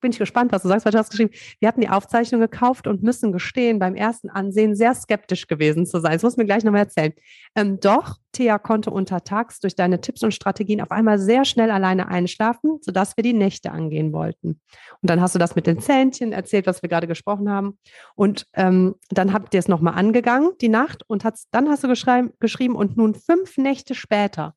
bin 0.00 0.12
ich 0.12 0.18
gespannt, 0.18 0.52
was 0.52 0.62
du 0.62 0.68
sagst, 0.68 0.84
weil 0.84 0.92
du 0.92 0.98
hast 0.98 1.10
geschrieben, 1.10 1.30
wir 1.58 1.68
hatten 1.68 1.80
die 1.80 1.88
Aufzeichnung 1.88 2.40
gekauft 2.40 2.86
und 2.86 3.02
müssen 3.02 3.32
gestehen, 3.32 3.78
beim 3.78 3.94
ersten 3.94 4.30
Ansehen 4.30 4.74
sehr 4.74 4.94
skeptisch 4.94 5.46
gewesen 5.46 5.86
zu 5.86 6.00
sein. 6.00 6.12
Das 6.12 6.22
muss 6.22 6.36
mir 6.36 6.44
gleich 6.44 6.64
nochmal 6.64 6.82
erzählen. 6.82 7.12
Ähm, 7.54 7.80
doch, 7.80 8.16
Thea 8.32 8.58
konnte 8.58 8.90
untertags 8.90 9.60
durch 9.60 9.74
deine 9.74 10.00
Tipps 10.00 10.22
und 10.22 10.32
Strategien 10.32 10.80
auf 10.80 10.90
einmal 10.90 11.18
sehr 11.18 11.44
schnell 11.44 11.70
alleine 11.70 12.08
einschlafen, 12.08 12.78
sodass 12.80 13.16
wir 13.16 13.24
die 13.24 13.32
Nächte 13.32 13.72
angehen 13.72 14.12
wollten. 14.12 14.60
Und 15.00 15.10
dann 15.10 15.20
hast 15.20 15.34
du 15.34 15.38
das 15.38 15.56
mit 15.56 15.66
den 15.66 15.80
Zähnchen 15.80 16.32
erzählt, 16.32 16.66
was 16.66 16.82
wir 16.82 16.88
gerade 16.88 17.06
gesprochen 17.06 17.50
haben. 17.50 17.78
Und 18.14 18.46
ähm, 18.54 18.94
dann 19.10 19.32
habt 19.32 19.54
ihr 19.54 19.60
es 19.60 19.68
nochmal 19.68 19.94
angegangen, 19.94 20.52
die 20.60 20.68
Nacht, 20.68 21.02
und 21.08 21.24
dann 21.50 21.68
hast 21.68 21.84
du 21.84 21.88
geschrieben, 21.88 22.76
und 22.76 22.96
nun 22.96 23.14
fünf 23.14 23.56
Nächte 23.58 23.94
später 23.94 24.54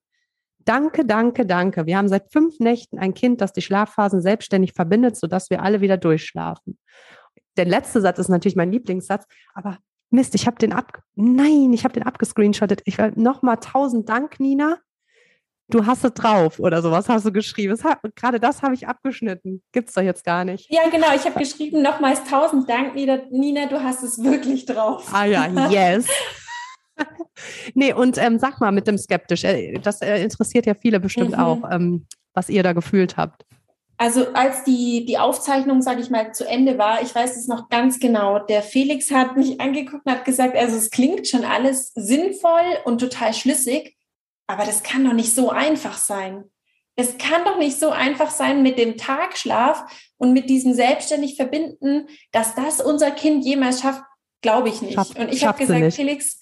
Danke, 0.65 1.05
danke, 1.05 1.45
danke. 1.45 1.85
Wir 1.85 1.97
haben 1.97 2.07
seit 2.07 2.31
fünf 2.31 2.59
Nächten 2.59 2.99
ein 2.99 3.13
Kind, 3.13 3.41
das 3.41 3.53
die 3.53 3.61
Schlafphasen 3.61 4.21
selbstständig 4.21 4.73
verbindet, 4.73 5.17
sodass 5.17 5.49
wir 5.49 5.61
alle 5.61 5.81
wieder 5.81 5.97
durchschlafen. 5.97 6.77
Der 7.57 7.65
letzte 7.65 8.01
Satz 8.01 8.19
ist 8.19 8.29
natürlich 8.29 8.55
mein 8.55 8.71
Lieblingssatz, 8.71 9.25
aber 9.53 9.77
Mist, 10.09 10.35
ich 10.35 10.45
habe 10.45 10.57
den 10.57 10.73
ab, 10.73 11.01
nein, 11.15 11.73
ich 11.73 11.83
habe 11.83 11.93
den 11.93 12.03
abgescreenshottet. 12.03 12.81
Ich 12.85 12.99
will 12.99 13.13
nochmal 13.15 13.57
tausend 13.57 14.07
Dank, 14.09 14.39
Nina. 14.39 14.77
Du 15.69 15.87
hast 15.87 16.03
es 16.03 16.13
drauf 16.13 16.59
oder 16.59 16.83
sowas 16.83 17.09
hast 17.09 17.25
du 17.25 17.31
geschrieben. 17.31 17.75
Gerade 18.15 18.39
das 18.39 18.61
habe 18.61 18.75
ich 18.75 18.87
abgeschnitten. 18.87 19.63
Gibt 19.71 19.89
es 19.89 19.95
doch 19.95 20.03
jetzt 20.03 20.23
gar 20.23 20.45
nicht. 20.45 20.71
Ja, 20.71 20.87
genau. 20.89 21.07
Ich 21.15 21.25
habe 21.25 21.39
geschrieben, 21.39 21.81
nochmals 21.81 22.23
tausend 22.25 22.69
Dank, 22.69 22.93
Nina, 22.93 23.21
Nina, 23.31 23.65
du 23.65 23.81
hast 23.81 24.03
es 24.03 24.23
wirklich 24.23 24.65
drauf. 24.65 25.09
Ah 25.11 25.25
ja, 25.25 25.47
yes. 25.69 26.07
nee, 27.73 27.93
und 27.93 28.17
ähm, 28.17 28.39
sag 28.39 28.59
mal 28.59 28.71
mit 28.71 28.87
dem 28.87 28.97
Skeptisch, 28.97 29.43
äh, 29.43 29.79
das 29.79 30.01
äh, 30.01 30.21
interessiert 30.21 30.65
ja 30.65 30.73
viele 30.73 30.99
bestimmt 30.99 31.31
mhm. 31.31 31.39
auch, 31.39 31.71
ähm, 31.71 32.05
was 32.33 32.49
ihr 32.49 32.63
da 32.63 32.73
gefühlt 32.73 33.17
habt. 33.17 33.45
Also 33.97 34.33
als 34.33 34.63
die, 34.63 35.05
die 35.05 35.17
Aufzeichnung, 35.17 35.81
sage 35.81 36.01
ich 36.01 36.09
mal, 36.09 36.33
zu 36.33 36.47
Ende 36.47 36.77
war, 36.77 37.01
ich 37.01 37.13
weiß 37.13 37.37
es 37.37 37.47
noch 37.47 37.69
ganz 37.69 37.99
genau, 37.99 38.39
der 38.39 38.63
Felix 38.63 39.11
hat 39.11 39.37
mich 39.37 39.61
angeguckt 39.61 40.05
und 40.05 40.11
hat 40.11 40.25
gesagt, 40.25 40.57
also 40.57 40.75
es 40.75 40.89
klingt 40.89 41.27
schon 41.27 41.45
alles 41.45 41.93
sinnvoll 41.93 42.65
und 42.85 42.99
total 42.99 43.33
schlüssig, 43.33 43.95
aber 44.47 44.65
das 44.65 44.83
kann 44.83 45.05
doch 45.05 45.13
nicht 45.13 45.33
so 45.33 45.51
einfach 45.51 45.97
sein. 45.97 46.45
Es 46.95 47.17
kann 47.17 47.43
doch 47.45 47.57
nicht 47.57 47.79
so 47.79 47.89
einfach 47.89 48.29
sein 48.29 48.61
mit 48.61 48.77
dem 48.77 48.97
Tagschlaf 48.97 49.85
und 50.17 50.33
mit 50.33 50.49
diesem 50.49 50.73
selbstständig 50.73 51.35
verbinden, 51.35 52.07
dass 52.31 52.55
das 52.55 52.81
unser 52.81 53.11
Kind 53.11 53.45
jemals 53.45 53.81
schafft, 53.81 54.03
glaube 54.41 54.69
ich 54.69 54.81
nicht. 54.81 54.95
Schaff, 54.95 55.15
und 55.17 55.31
ich 55.31 55.45
habe 55.45 55.57
gesagt. 55.57 55.93
Felix, 55.93 56.39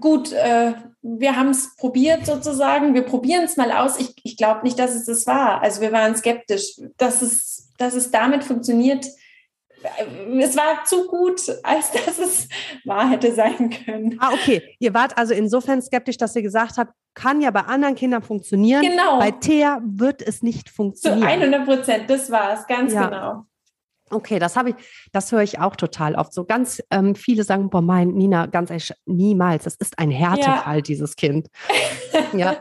gut, 0.00 0.32
äh, 0.32 0.74
wir 1.02 1.36
haben 1.36 1.50
es 1.50 1.74
probiert 1.76 2.26
sozusagen, 2.26 2.94
wir 2.94 3.02
probieren 3.02 3.44
es 3.44 3.56
mal 3.56 3.72
aus. 3.72 3.98
Ich, 3.98 4.14
ich 4.22 4.36
glaube 4.36 4.62
nicht, 4.62 4.78
dass 4.78 4.94
es 4.94 5.06
das 5.06 5.26
war. 5.26 5.62
Also 5.62 5.80
wir 5.80 5.92
waren 5.92 6.16
skeptisch, 6.16 6.80
dass 6.96 7.22
es, 7.22 7.70
dass 7.78 7.94
es 7.94 8.10
damit 8.10 8.44
funktioniert. 8.44 9.06
Es 10.40 10.56
war 10.56 10.84
zu 10.84 11.06
gut, 11.06 11.40
als 11.62 11.92
dass 11.92 12.18
es 12.18 12.48
wahr 12.84 13.10
hätte 13.10 13.32
sein 13.32 13.70
können. 13.70 14.16
Ah, 14.20 14.32
okay. 14.32 14.62
Ihr 14.78 14.92
wart 14.92 15.16
also 15.16 15.34
insofern 15.34 15.80
skeptisch, 15.80 16.16
dass 16.16 16.34
ihr 16.34 16.42
gesagt 16.42 16.76
habt, 16.76 16.92
kann 17.14 17.40
ja 17.40 17.50
bei 17.50 17.60
anderen 17.60 17.94
Kindern 17.94 18.22
funktionieren. 18.22 18.82
Genau. 18.82 19.18
Bei 19.18 19.30
Thea 19.30 19.80
wird 19.84 20.22
es 20.22 20.42
nicht 20.42 20.68
funktionieren. 20.68 21.22
Zu 21.22 21.28
100 21.28 21.64
Prozent, 21.64 22.10
das 22.10 22.30
war 22.30 22.52
es, 22.52 22.66
ganz 22.66 22.92
ja. 22.92 23.06
genau. 23.06 23.44
Okay, 24.10 24.38
das 24.38 24.56
habe 24.56 24.70
ich, 24.70 24.76
das 25.12 25.32
höre 25.32 25.42
ich 25.42 25.58
auch 25.58 25.76
total 25.76 26.14
oft. 26.14 26.32
So 26.32 26.44
ganz 26.44 26.82
ähm, 26.90 27.14
viele 27.14 27.44
sagen, 27.44 27.70
boah, 27.70 27.82
mein 27.82 28.08
Nina, 28.08 28.46
ganz 28.46 28.70
ehrlich, 28.70 28.92
niemals. 29.06 29.64
Das 29.64 29.74
ist 29.76 29.98
ein 29.98 30.10
Härtefall, 30.10 30.76
ja. 30.76 30.82
dieses 30.82 31.16
Kind. 31.16 31.48
ja. 32.32 32.56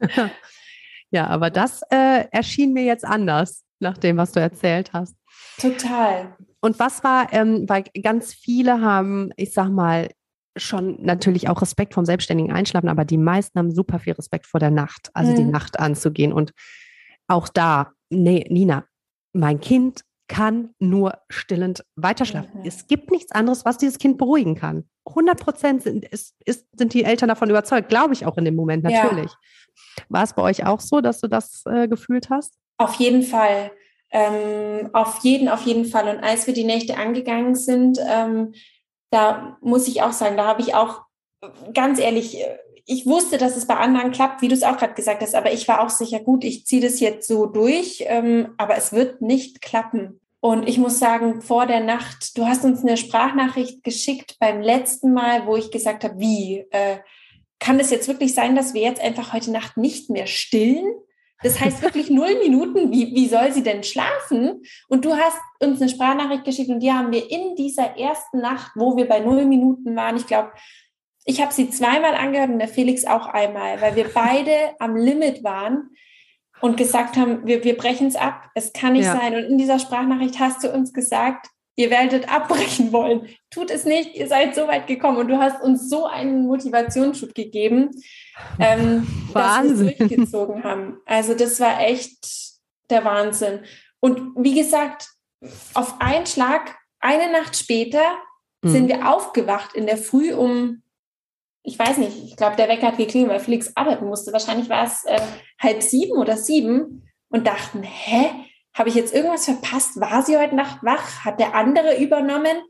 ja, 1.10 1.26
aber 1.26 1.50
das 1.50 1.82
äh, 1.90 2.26
erschien 2.30 2.72
mir 2.72 2.84
jetzt 2.84 3.04
anders, 3.04 3.64
nach 3.80 3.98
dem, 3.98 4.16
was 4.16 4.32
du 4.32 4.40
erzählt 4.40 4.92
hast. 4.92 5.16
Total. 5.58 6.36
Und 6.60 6.78
was 6.78 7.02
war, 7.04 7.32
ähm, 7.32 7.68
weil 7.68 7.84
ganz 8.02 8.32
viele 8.32 8.80
haben, 8.80 9.32
ich 9.36 9.52
sag 9.52 9.68
mal, 9.68 10.08
schon 10.56 11.02
natürlich 11.02 11.48
auch 11.48 11.62
Respekt 11.62 11.94
vom 11.94 12.04
selbstständigen 12.04 12.52
Einschlafen, 12.52 12.88
aber 12.88 13.04
die 13.04 13.18
meisten 13.18 13.58
haben 13.58 13.70
super 13.70 13.98
viel 13.98 14.12
Respekt 14.12 14.46
vor 14.46 14.60
der 14.60 14.70
Nacht, 14.70 15.10
also 15.14 15.32
mhm. 15.32 15.36
die 15.36 15.44
Nacht 15.44 15.80
anzugehen. 15.80 16.32
Und 16.32 16.52
auch 17.26 17.48
da, 17.48 17.92
nee, 18.10 18.46
Nina, 18.50 18.84
mein 19.32 19.60
Kind 19.60 20.02
kann 20.32 20.70
nur 20.78 21.18
stillend 21.28 21.84
weiterschlafen. 21.94 22.60
Mhm. 22.60 22.66
Es 22.66 22.86
gibt 22.86 23.10
nichts 23.10 23.32
anderes, 23.32 23.66
was 23.66 23.76
dieses 23.76 23.98
Kind 23.98 24.16
beruhigen 24.16 24.54
kann. 24.54 24.88
100 25.06 25.38
Prozent 25.38 25.82
sind, 25.82 26.06
ist, 26.06 26.34
ist, 26.46 26.66
sind 26.72 26.94
die 26.94 27.04
Eltern 27.04 27.28
davon 27.28 27.50
überzeugt, 27.50 27.90
glaube 27.90 28.14
ich 28.14 28.24
auch 28.24 28.38
in 28.38 28.46
dem 28.46 28.56
Moment 28.56 28.82
natürlich. 28.82 29.30
Ja. 29.30 30.04
War 30.08 30.22
es 30.22 30.32
bei 30.32 30.40
euch 30.40 30.64
auch 30.64 30.80
so, 30.80 31.02
dass 31.02 31.20
du 31.20 31.28
das 31.28 31.64
äh, 31.66 31.86
gefühlt 31.86 32.30
hast? 32.30 32.54
Auf 32.78 32.94
jeden 32.94 33.22
Fall. 33.22 33.72
Ähm, 34.10 34.88
auf 34.94 35.18
jeden, 35.22 35.50
auf 35.50 35.62
jeden 35.66 35.84
Fall. 35.84 36.08
Und 36.08 36.24
als 36.24 36.46
wir 36.46 36.54
die 36.54 36.64
Nächte 36.64 36.96
angegangen 36.96 37.54
sind, 37.54 37.98
ähm, 38.08 38.54
da 39.10 39.58
muss 39.60 39.86
ich 39.86 40.00
auch 40.00 40.12
sagen, 40.12 40.38
da 40.38 40.46
habe 40.46 40.62
ich 40.62 40.74
auch 40.74 41.02
ganz 41.74 41.98
ehrlich 41.98 42.38
ich 42.84 43.06
wusste, 43.06 43.38
dass 43.38 43.56
es 43.56 43.66
bei 43.66 43.76
anderen 43.76 44.10
klappt, 44.10 44.42
wie 44.42 44.48
du 44.48 44.54
es 44.54 44.62
auch 44.62 44.76
gerade 44.76 44.94
gesagt 44.94 45.22
hast, 45.22 45.34
aber 45.34 45.52
ich 45.52 45.68
war 45.68 45.82
auch 45.82 45.90
sicher, 45.90 46.18
gut, 46.18 46.42
ich 46.42 46.66
ziehe 46.66 46.82
das 46.82 46.98
jetzt 47.00 47.28
so 47.28 47.46
durch, 47.46 48.02
ähm, 48.06 48.54
aber 48.58 48.76
es 48.76 48.92
wird 48.92 49.22
nicht 49.22 49.62
klappen. 49.62 50.20
Und 50.44 50.68
ich 50.68 50.76
muss 50.76 50.98
sagen, 50.98 51.40
vor 51.40 51.66
der 51.66 51.78
Nacht, 51.78 52.36
du 52.36 52.46
hast 52.46 52.64
uns 52.64 52.82
eine 52.82 52.96
Sprachnachricht 52.96 53.84
geschickt 53.84 54.38
beim 54.40 54.60
letzten 54.60 55.12
Mal, 55.12 55.46
wo 55.46 55.54
ich 55.54 55.70
gesagt 55.70 56.02
habe, 56.02 56.18
wie, 56.18 56.66
äh, 56.72 56.98
kann 57.60 57.78
es 57.78 57.92
jetzt 57.92 58.08
wirklich 58.08 58.34
sein, 58.34 58.56
dass 58.56 58.74
wir 58.74 58.82
jetzt 58.82 59.00
einfach 59.00 59.32
heute 59.32 59.52
Nacht 59.52 59.76
nicht 59.76 60.10
mehr 60.10 60.26
stillen? 60.26 60.84
Das 61.44 61.60
heißt 61.60 61.80
wirklich 61.82 62.10
null 62.10 62.40
Minuten. 62.40 62.90
Wie, 62.90 63.14
wie 63.14 63.28
soll 63.28 63.52
sie 63.52 63.62
denn 63.62 63.84
schlafen? 63.84 64.62
Und 64.88 65.04
du 65.04 65.14
hast 65.14 65.38
uns 65.60 65.80
eine 65.80 65.88
Sprachnachricht 65.88 66.44
geschickt 66.44 66.70
und 66.70 66.80
die 66.80 66.92
haben 66.92 67.12
wir 67.12 67.30
in 67.30 67.54
dieser 67.54 67.96
ersten 67.96 68.40
Nacht, 68.40 68.72
wo 68.74 68.96
wir 68.96 69.06
bei 69.06 69.20
null 69.20 69.44
Minuten 69.44 69.94
waren, 69.94 70.16
ich 70.16 70.26
glaube, 70.26 70.50
ich 71.24 71.40
habe 71.40 71.52
sie 71.52 71.70
zweimal 71.70 72.16
angehört 72.16 72.50
und 72.50 72.58
der 72.58 72.66
Felix 72.66 73.04
auch 73.04 73.28
einmal, 73.28 73.80
weil 73.80 73.94
wir 73.94 74.10
beide 74.12 74.74
am 74.80 74.96
Limit 74.96 75.44
waren 75.44 75.90
und 76.62 76.76
gesagt 76.76 77.16
haben, 77.16 77.44
wir, 77.44 77.64
wir 77.64 77.76
brechen 77.76 78.06
es 78.06 78.14
ab. 78.14 78.44
Es 78.54 78.72
kann 78.72 78.92
nicht 78.92 79.04
ja. 79.04 79.16
sein. 79.16 79.34
Und 79.34 79.44
in 79.44 79.58
dieser 79.58 79.80
Sprachnachricht 79.80 80.38
hast 80.38 80.62
du 80.62 80.72
uns 80.72 80.92
gesagt, 80.92 81.48
ihr 81.74 81.90
werdet 81.90 82.32
abbrechen 82.32 82.92
wollen. 82.92 83.28
Tut 83.50 83.70
es 83.70 83.84
nicht, 83.84 84.14
ihr 84.14 84.28
seid 84.28 84.54
so 84.54 84.68
weit 84.68 84.86
gekommen 84.86 85.18
und 85.18 85.28
du 85.28 85.38
hast 85.38 85.60
uns 85.60 85.90
so 85.90 86.06
einen 86.06 86.46
Motivationsschub 86.46 87.34
gegeben, 87.34 87.90
ähm, 88.60 89.06
dass 89.34 89.64
wir 89.64 89.72
es 89.72 89.98
durchgezogen 89.98 90.62
haben. 90.62 91.00
Also 91.04 91.34
das 91.34 91.58
war 91.58 91.80
echt 91.80 92.60
der 92.90 93.04
Wahnsinn. 93.04 93.60
Und 93.98 94.32
wie 94.36 94.54
gesagt, 94.54 95.08
auf 95.74 96.00
einen 96.00 96.26
Schlag, 96.26 96.76
eine 97.00 97.32
Nacht 97.32 97.56
später, 97.56 98.04
mhm. 98.62 98.68
sind 98.68 98.88
wir 98.88 99.12
aufgewacht 99.12 99.74
in 99.74 99.86
der 99.86 99.96
Früh 99.96 100.32
um 100.32 100.81
ich 101.62 101.78
weiß 101.78 101.98
nicht, 101.98 102.24
ich 102.24 102.36
glaube, 102.36 102.56
der 102.56 102.68
Wecker 102.68 102.88
hat 102.88 102.96
geklingelt, 102.96 103.32
weil 103.32 103.40
Felix 103.40 103.72
arbeiten 103.76 104.06
musste. 104.06 104.32
Wahrscheinlich 104.32 104.68
war 104.68 104.84
es 104.84 105.04
äh, 105.04 105.20
halb 105.60 105.82
sieben 105.82 106.12
oder 106.18 106.36
sieben 106.36 107.08
und 107.28 107.46
dachten, 107.46 107.82
hä, 107.82 108.30
habe 108.74 108.88
ich 108.88 108.94
jetzt 108.94 109.14
irgendwas 109.14 109.44
verpasst? 109.44 110.00
War 110.00 110.22
sie 110.22 110.36
heute 110.36 110.56
Nacht 110.56 110.82
wach? 110.82 111.24
Hat 111.24 111.38
der 111.38 111.54
andere 111.54 112.02
übernommen? 112.02 112.62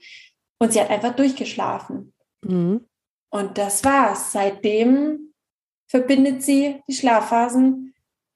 Und 0.58 0.72
sie 0.72 0.80
hat 0.80 0.90
einfach 0.90 1.14
durchgeschlafen. 1.14 2.12
Mhm. 2.44 2.86
Und 3.30 3.58
das 3.58 3.82
war's. 3.84 4.32
Seitdem 4.32 5.32
verbindet 5.88 6.42
sie 6.42 6.82
die 6.86 6.94
Schlafphasen 6.94 7.91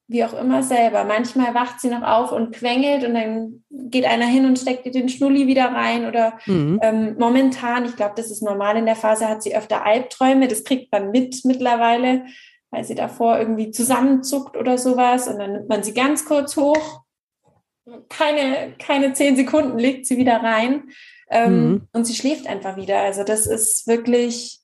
wie 0.08 0.24
auch 0.24 0.34
immer 0.34 0.62
selber. 0.62 1.04
Manchmal 1.04 1.54
wacht 1.54 1.80
sie 1.80 1.88
noch 1.88 2.02
auf 2.02 2.30
und 2.30 2.54
quengelt 2.54 3.04
und 3.04 3.14
dann 3.14 3.64
geht 3.70 4.04
einer 4.04 4.26
hin 4.26 4.46
und 4.46 4.58
steckt 4.58 4.86
ihr 4.86 4.92
den 4.92 5.08
Schnulli 5.08 5.46
wieder 5.48 5.66
rein. 5.72 6.06
Oder 6.06 6.38
mhm. 6.46 6.78
ähm, 6.82 7.16
momentan, 7.18 7.84
ich 7.84 7.96
glaube, 7.96 8.14
das 8.16 8.30
ist 8.30 8.42
normal 8.42 8.76
in 8.76 8.86
der 8.86 8.94
Phase, 8.94 9.28
hat 9.28 9.42
sie 9.42 9.56
öfter 9.56 9.84
Albträume. 9.84 10.46
Das 10.46 10.62
kriegt 10.62 10.92
man 10.92 11.10
mit 11.10 11.44
mittlerweile, 11.44 12.24
weil 12.70 12.84
sie 12.84 12.94
davor 12.94 13.38
irgendwie 13.38 13.72
zusammenzuckt 13.72 14.56
oder 14.56 14.78
sowas. 14.78 15.26
Und 15.26 15.38
dann 15.38 15.52
nimmt 15.52 15.68
man 15.68 15.82
sie 15.82 15.94
ganz 15.94 16.24
kurz 16.24 16.56
hoch. 16.56 17.02
Keine, 18.08 18.74
keine 18.78 19.12
zehn 19.12 19.34
Sekunden 19.34 19.78
legt 19.78 20.06
sie 20.06 20.18
wieder 20.18 20.36
rein. 20.36 20.90
Ähm, 21.30 21.68
mhm. 21.68 21.88
Und 21.92 22.04
sie 22.04 22.14
schläft 22.14 22.46
einfach 22.46 22.76
wieder. 22.76 23.00
Also 23.00 23.24
das 23.24 23.46
ist 23.46 23.88
wirklich 23.88 24.60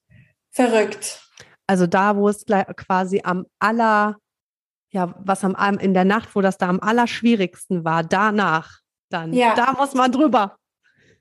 verrückt. 0.52 1.20
Also 1.66 1.88
da, 1.88 2.16
wo 2.16 2.28
es 2.28 2.44
quasi 2.76 3.22
am 3.24 3.46
aller 3.58 4.16
ja, 4.92 5.14
was 5.18 5.44
am 5.44 5.78
in 5.78 5.94
der 5.94 6.04
Nacht, 6.04 6.34
wo 6.34 6.40
das 6.40 6.58
da 6.58 6.68
am 6.68 6.80
allerschwierigsten 6.80 7.84
war, 7.84 8.04
danach 8.04 8.80
dann. 9.10 9.32
Ja. 9.32 9.54
Da 9.54 9.72
muss 9.72 9.94
man 9.94 10.12
drüber. 10.12 10.56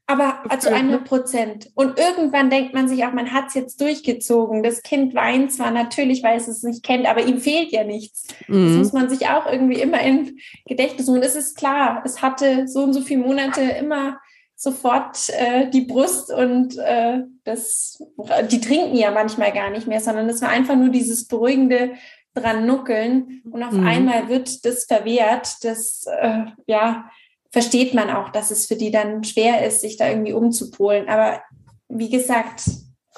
Aber 0.07 0.41
zu 0.59 0.73
100 0.73 1.05
Prozent. 1.05 1.69
Und 1.73 1.97
irgendwann 1.97 2.49
denkt 2.49 2.73
man 2.73 2.89
sich 2.89 3.05
auch, 3.05 3.13
man 3.13 3.31
hat 3.31 3.47
es 3.47 3.53
jetzt 3.53 3.79
durchgezogen. 3.79 4.61
Das 4.61 4.81
Kind 4.81 5.15
weint 5.15 5.53
zwar 5.53 5.71
natürlich, 5.71 6.21
weil 6.21 6.37
es 6.37 6.49
es 6.49 6.63
nicht 6.63 6.83
kennt, 6.83 7.07
aber 7.07 7.23
ihm 7.23 7.39
fehlt 7.39 7.71
ja 7.71 7.85
nichts. 7.85 8.27
Mhm. 8.47 8.67
Das 8.67 8.77
muss 8.77 8.93
man 8.93 9.09
sich 9.09 9.29
auch 9.29 9.45
irgendwie 9.45 9.79
immer 9.79 10.01
in 10.01 10.37
Gedächtnis 10.65 11.07
Und 11.07 11.23
es 11.23 11.35
ist 11.35 11.55
klar, 11.55 12.01
es 12.03 12.21
hatte 12.21 12.67
so 12.67 12.83
und 12.83 12.91
so 12.91 12.99
viele 12.99 13.21
Monate 13.21 13.61
immer 13.61 14.19
sofort 14.61 15.29
äh, 15.29 15.69
die 15.69 15.81
Brust 15.81 16.31
und 16.31 16.77
äh, 16.77 17.21
das, 17.45 18.03
die 18.51 18.61
trinken 18.61 18.95
ja 18.95 19.11
manchmal 19.11 19.51
gar 19.53 19.69
nicht 19.69 19.87
mehr, 19.87 20.01
sondern 20.01 20.29
es 20.29 20.41
war 20.41 20.49
einfach 20.49 20.75
nur 20.75 20.89
dieses 20.89 21.27
beruhigende 21.27 21.93
dran 22.33 22.65
nuckeln 22.65 23.41
und 23.51 23.63
auf 23.63 23.73
mhm. 23.73 23.85
einmal 23.85 24.29
wird 24.29 24.65
das 24.65 24.85
verwehrt. 24.85 25.63
Das, 25.63 26.05
äh, 26.07 26.45
ja, 26.67 27.09
versteht 27.51 27.93
man 27.93 28.09
auch, 28.09 28.29
dass 28.29 28.51
es 28.51 28.65
für 28.65 28.75
die 28.75 28.91
dann 28.91 29.23
schwer 29.23 29.65
ist, 29.65 29.81
sich 29.81 29.97
da 29.97 30.09
irgendwie 30.09 30.33
umzupolen. 30.33 31.09
Aber 31.09 31.41
wie 31.89 32.09
gesagt, 32.09 32.63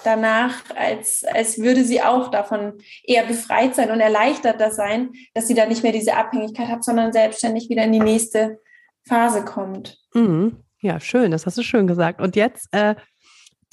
danach, 0.03 0.55
als, 0.75 1.23
als 1.23 1.59
würde 1.59 1.83
sie 1.83 2.01
auch 2.01 2.29
davon 2.29 2.73
eher 3.03 3.25
befreit 3.25 3.75
sein 3.75 3.91
und 3.91 3.99
erleichterter 3.99 4.71
sein, 4.71 5.11
dass 5.33 5.47
sie 5.47 5.53
da 5.53 5.65
nicht 5.65 5.83
mehr 5.83 5.91
diese 5.91 6.15
Abhängigkeit 6.15 6.67
hat, 6.67 6.83
sondern 6.83 7.13
selbstständig 7.13 7.69
wieder 7.69 7.83
in 7.83 7.91
die 7.91 7.99
nächste 7.99 8.59
Phase 9.07 9.45
kommt. 9.45 9.99
Mhm. 10.13 10.63
Ja, 10.79 10.99
schön, 10.99 11.31
das 11.31 11.45
hast 11.45 11.57
du 11.57 11.63
schön 11.63 11.87
gesagt. 11.87 12.19
Und 12.19 12.35
jetzt 12.35 12.67
äh, 12.71 12.95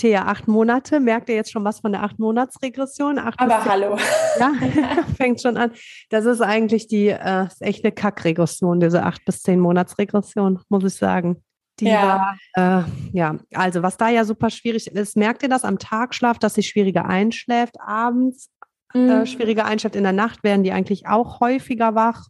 Thea, 0.00 0.24
acht 0.26 0.48
Monate. 0.48 0.98
Merkt 0.98 1.28
ihr 1.28 1.34
jetzt 1.34 1.52
schon 1.52 1.64
was 1.64 1.80
von 1.80 1.92
der 1.92 2.02
Acht-Monats-Regression? 2.02 3.18
Aber 3.18 3.64
hallo. 3.66 3.98
Ja, 4.38 4.52
fängt 5.16 5.42
schon 5.42 5.58
an. 5.58 5.72
Das 6.08 6.24
ist 6.24 6.40
eigentlich 6.40 6.86
die, 6.86 7.08
äh, 7.08 7.46
ist 7.46 7.60
echt 7.60 7.84
eine 7.84 7.92
Kack-Regression, 7.92 8.80
diese 8.80 9.02
acht 9.02 9.24
bis 9.26 9.42
zehn 9.42 9.60
Monats-Regression, 9.60 10.60
muss 10.70 10.84
ich 10.84 10.94
sagen. 10.94 11.42
Die 11.80 11.86
ja. 11.86 12.36
War, 12.56 12.84
äh, 12.84 12.90
ja, 13.12 13.36
also 13.54 13.82
was 13.82 13.98
da 13.98 14.08
ja 14.08 14.24
super 14.24 14.48
schwierig 14.48 14.86
ist, 14.86 15.16
merkt 15.16 15.42
ihr 15.42 15.50
das 15.50 15.64
am 15.64 15.78
Tagschlaf, 15.78 16.38
dass 16.38 16.54
sie 16.54 16.62
schwieriger 16.62 17.04
einschläft, 17.04 17.76
abends 17.80 18.50
äh, 18.94 18.98
mhm. 18.98 19.10
äh, 19.10 19.26
schwieriger 19.26 19.66
einschläft, 19.66 19.96
in 19.96 20.02
der 20.02 20.12
Nacht 20.12 20.42
werden 20.42 20.62
die 20.62 20.72
eigentlich 20.72 21.08
auch 21.08 21.40
häufiger 21.40 21.94
wach. 21.94 22.26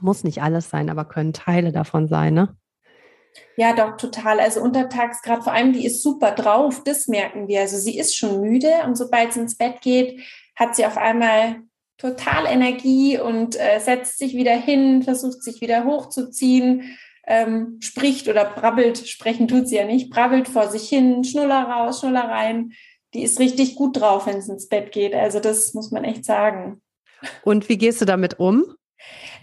Muss 0.00 0.24
nicht 0.24 0.42
alles 0.42 0.70
sein, 0.70 0.88
aber 0.88 1.04
können 1.04 1.34
Teile 1.34 1.72
davon 1.72 2.08
sein, 2.08 2.34
ne? 2.34 2.56
Ja, 3.56 3.74
doch, 3.74 3.96
total. 3.96 4.40
Also 4.40 4.60
untertags, 4.60 5.22
gerade 5.22 5.42
vor 5.42 5.52
allem, 5.52 5.72
die 5.72 5.86
ist 5.86 6.02
super 6.02 6.32
drauf, 6.32 6.82
das 6.84 7.08
merken 7.08 7.48
wir. 7.48 7.60
Also 7.60 7.78
sie 7.78 7.98
ist 7.98 8.16
schon 8.16 8.40
müde 8.40 8.70
und 8.84 8.96
sobald 8.96 9.32
sie 9.32 9.40
ins 9.40 9.56
Bett 9.56 9.80
geht, 9.80 10.20
hat 10.54 10.76
sie 10.76 10.86
auf 10.86 10.96
einmal 10.96 11.62
total 11.98 12.46
Energie 12.46 13.18
und 13.18 13.58
äh, 13.58 13.78
setzt 13.80 14.18
sich 14.18 14.34
wieder 14.34 14.54
hin, 14.54 15.02
versucht 15.02 15.42
sich 15.42 15.60
wieder 15.60 15.84
hochzuziehen, 15.84 16.98
ähm, 17.26 17.78
spricht 17.80 18.28
oder 18.28 18.44
brabbelt, 18.44 19.08
sprechen 19.08 19.48
tut 19.48 19.68
sie 19.68 19.76
ja 19.76 19.86
nicht, 19.86 20.10
brabbelt 20.10 20.48
vor 20.48 20.68
sich 20.68 20.88
hin, 20.88 21.24
Schnuller 21.24 21.62
raus, 21.62 22.00
Schnuller 22.00 22.28
rein. 22.28 22.72
Die 23.14 23.22
ist 23.22 23.40
richtig 23.40 23.76
gut 23.76 23.98
drauf, 23.98 24.26
wenn 24.26 24.36
es 24.36 24.48
ins 24.48 24.68
Bett 24.68 24.92
geht. 24.92 25.14
Also 25.14 25.40
das 25.40 25.72
muss 25.74 25.90
man 25.90 26.04
echt 26.04 26.24
sagen. 26.24 26.82
Und 27.42 27.68
wie 27.68 27.78
gehst 27.78 28.00
du 28.00 28.04
damit 28.04 28.38
um? 28.38 28.76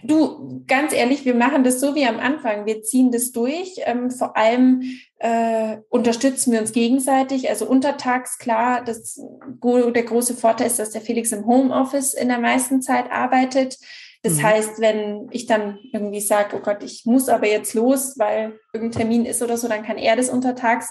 Du, 0.02 0.62
ganz 0.66 0.92
ehrlich, 0.92 1.24
wir 1.24 1.34
machen 1.34 1.64
das 1.64 1.80
so 1.80 1.94
wie 1.94 2.06
am 2.06 2.18
Anfang. 2.18 2.66
Wir 2.66 2.82
ziehen 2.82 3.10
das 3.10 3.32
durch. 3.32 3.76
Ähm, 3.84 4.10
vor 4.10 4.36
allem 4.36 4.82
äh, 5.18 5.78
unterstützen 5.88 6.52
wir 6.52 6.60
uns 6.60 6.72
gegenseitig. 6.72 7.48
Also 7.48 7.66
untertags, 7.66 8.38
klar, 8.38 8.84
das, 8.84 9.18
der 9.62 10.02
große 10.02 10.34
Vorteil 10.34 10.66
ist, 10.66 10.78
dass 10.78 10.90
der 10.90 11.00
Felix 11.00 11.32
im 11.32 11.46
Homeoffice 11.46 12.14
in 12.14 12.28
der 12.28 12.40
meisten 12.40 12.82
Zeit 12.82 13.10
arbeitet. 13.10 13.78
Das 14.22 14.34
mhm. 14.34 14.42
heißt, 14.42 14.80
wenn 14.80 15.28
ich 15.30 15.46
dann 15.46 15.78
irgendwie 15.92 16.20
sage, 16.20 16.56
oh 16.56 16.60
Gott, 16.60 16.82
ich 16.82 17.04
muss 17.06 17.28
aber 17.28 17.46
jetzt 17.46 17.74
los, 17.74 18.18
weil 18.18 18.58
irgendein 18.72 18.98
Termin 18.98 19.26
ist 19.26 19.42
oder 19.42 19.56
so, 19.56 19.68
dann 19.68 19.84
kann 19.84 19.98
er 19.98 20.16
das 20.16 20.28
untertags 20.28 20.88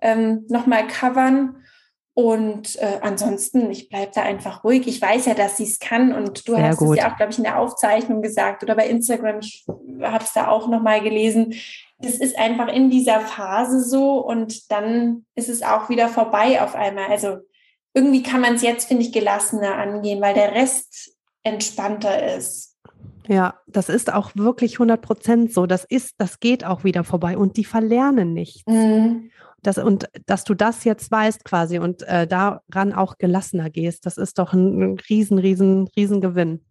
ähm, 0.00 0.46
nochmal 0.48 0.86
covern. 0.86 1.62
Und 2.18 2.74
äh, 2.80 2.98
ansonsten, 3.00 3.70
ich 3.70 3.88
bleibe 3.88 4.10
da 4.12 4.22
einfach 4.22 4.64
ruhig. 4.64 4.88
Ich 4.88 5.00
weiß 5.00 5.26
ja, 5.26 5.34
dass 5.34 5.56
sie 5.56 5.62
es 5.62 5.78
kann. 5.78 6.12
Und 6.12 6.48
du 6.48 6.56
Sehr 6.56 6.64
hast 6.64 6.78
gut. 6.78 6.98
es 6.98 7.04
ja 7.04 7.12
auch, 7.12 7.16
glaube 7.16 7.30
ich, 7.30 7.38
in 7.38 7.44
der 7.44 7.60
Aufzeichnung 7.60 8.22
gesagt 8.22 8.64
oder 8.64 8.74
bei 8.74 8.88
Instagram, 8.88 9.38
ich 9.38 9.64
habe 10.02 10.24
es 10.24 10.32
da 10.32 10.48
auch 10.48 10.66
nochmal 10.66 11.00
gelesen. 11.00 11.54
Das 12.00 12.16
ist 12.16 12.36
einfach 12.36 12.66
in 12.66 12.90
dieser 12.90 13.20
Phase 13.20 13.84
so 13.84 14.18
und 14.18 14.72
dann 14.72 15.26
ist 15.36 15.48
es 15.48 15.62
auch 15.62 15.90
wieder 15.90 16.08
vorbei 16.08 16.60
auf 16.60 16.74
einmal. 16.74 17.06
Also 17.08 17.36
irgendwie 17.94 18.24
kann 18.24 18.40
man 18.40 18.56
es 18.56 18.62
jetzt, 18.62 18.88
finde 18.88 19.04
ich, 19.04 19.12
gelassener 19.12 19.76
angehen, 19.76 20.20
weil 20.20 20.34
der 20.34 20.56
Rest 20.56 21.12
entspannter 21.44 22.34
ist. 22.36 22.76
Ja, 23.28 23.60
das 23.68 23.88
ist 23.88 24.12
auch 24.12 24.32
wirklich 24.34 24.72
100 24.72 25.00
Prozent 25.00 25.52
so. 25.52 25.66
Das 25.66 25.84
ist, 25.84 26.16
das 26.18 26.40
geht 26.40 26.64
auch 26.64 26.82
wieder 26.82 27.04
vorbei 27.04 27.38
und 27.38 27.56
die 27.56 27.64
verlernen 27.64 28.34
nichts. 28.34 28.66
Mhm. 28.66 29.30
Das, 29.62 29.78
und 29.78 30.08
dass 30.26 30.44
du 30.44 30.54
das 30.54 30.84
jetzt 30.84 31.10
weißt 31.10 31.44
quasi 31.44 31.78
und 31.78 32.02
äh, 32.02 32.26
daran 32.26 32.92
auch 32.92 33.18
gelassener 33.18 33.70
gehst, 33.70 34.06
das 34.06 34.16
ist 34.16 34.38
doch 34.38 34.52
ein, 34.52 34.80
ein 34.80 34.98
riesen, 35.10 35.38
riesen, 35.38 35.88
riesen 35.96 36.20
Gewinn. 36.20 36.64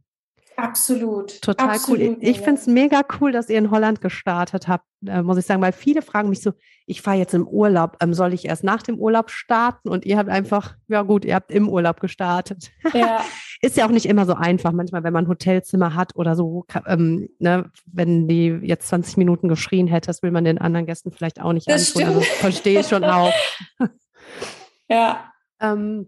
Absolut. 0.59 1.39
Total 1.43 1.69
Absolut, 1.69 1.99
cool. 1.99 2.17
Ich 2.19 2.39
finde 2.41 2.59
es 2.59 2.65
mega 2.65 3.03
cool, 3.21 3.31
dass 3.31 3.47
ihr 3.47 3.59
in 3.59 3.69
Holland 3.69 4.01
gestartet 4.01 4.67
habt, 4.67 4.85
äh, 5.05 5.21
muss 5.21 5.37
ich 5.37 5.45
sagen, 5.45 5.61
weil 5.61 5.71
viele 5.71 6.01
fragen 6.01 6.29
mich 6.29 6.41
so, 6.41 6.51
ich 6.87 7.03
fahre 7.03 7.17
jetzt 7.17 7.35
im 7.35 7.47
Urlaub, 7.47 7.97
ähm, 8.01 8.15
soll 8.15 8.33
ich 8.33 8.45
erst 8.45 8.63
nach 8.63 8.81
dem 8.81 8.97
Urlaub 8.97 9.29
starten? 9.29 9.87
Und 9.87 10.03
ihr 10.03 10.17
habt 10.17 10.29
einfach, 10.29 10.75
ja 10.87 11.03
gut, 11.03 11.25
ihr 11.25 11.35
habt 11.35 11.51
im 11.51 11.69
Urlaub 11.69 11.99
gestartet. 11.99 12.71
Ja. 12.93 13.23
Ist 13.61 13.77
ja 13.77 13.85
auch 13.85 13.91
nicht 13.91 14.07
immer 14.07 14.25
so 14.25 14.33
einfach, 14.33 14.71
manchmal, 14.71 15.03
wenn 15.03 15.13
man 15.13 15.25
ein 15.25 15.29
Hotelzimmer 15.29 15.93
hat 15.93 16.15
oder 16.15 16.35
so, 16.35 16.65
ähm, 16.87 17.29
ne, 17.37 17.71
wenn 17.85 18.27
die 18.27 18.59
jetzt 18.63 18.87
20 18.87 19.17
Minuten 19.17 19.49
geschrien 19.49 19.85
hätte, 19.85 20.07
das 20.07 20.23
will 20.23 20.31
man 20.31 20.43
den 20.43 20.57
anderen 20.57 20.87
Gästen 20.87 21.11
vielleicht 21.11 21.39
auch 21.39 21.53
nicht 21.53 21.69
das 21.69 21.95
antun. 21.95 22.15
Also, 22.15 22.21
verstehe 22.21 22.79
ich 22.79 22.87
schon 22.87 23.03
auch. 23.03 23.33
ja. 24.89 25.23
Ähm, 25.59 26.07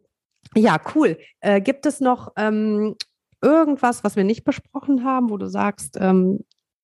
ja, 0.55 0.79
cool. 0.93 1.17
Äh, 1.39 1.59
gibt 1.59 1.87
es 1.87 2.01
noch 2.01 2.33
ähm, 2.37 2.95
irgendwas, 3.41 4.03
was 4.03 4.15
wir 4.15 4.23
nicht 4.23 4.43
besprochen 4.43 5.03
haben, 5.03 5.29
wo 5.29 5.37
du 5.37 5.47
sagst, 5.47 5.97
ähm, 5.99 6.39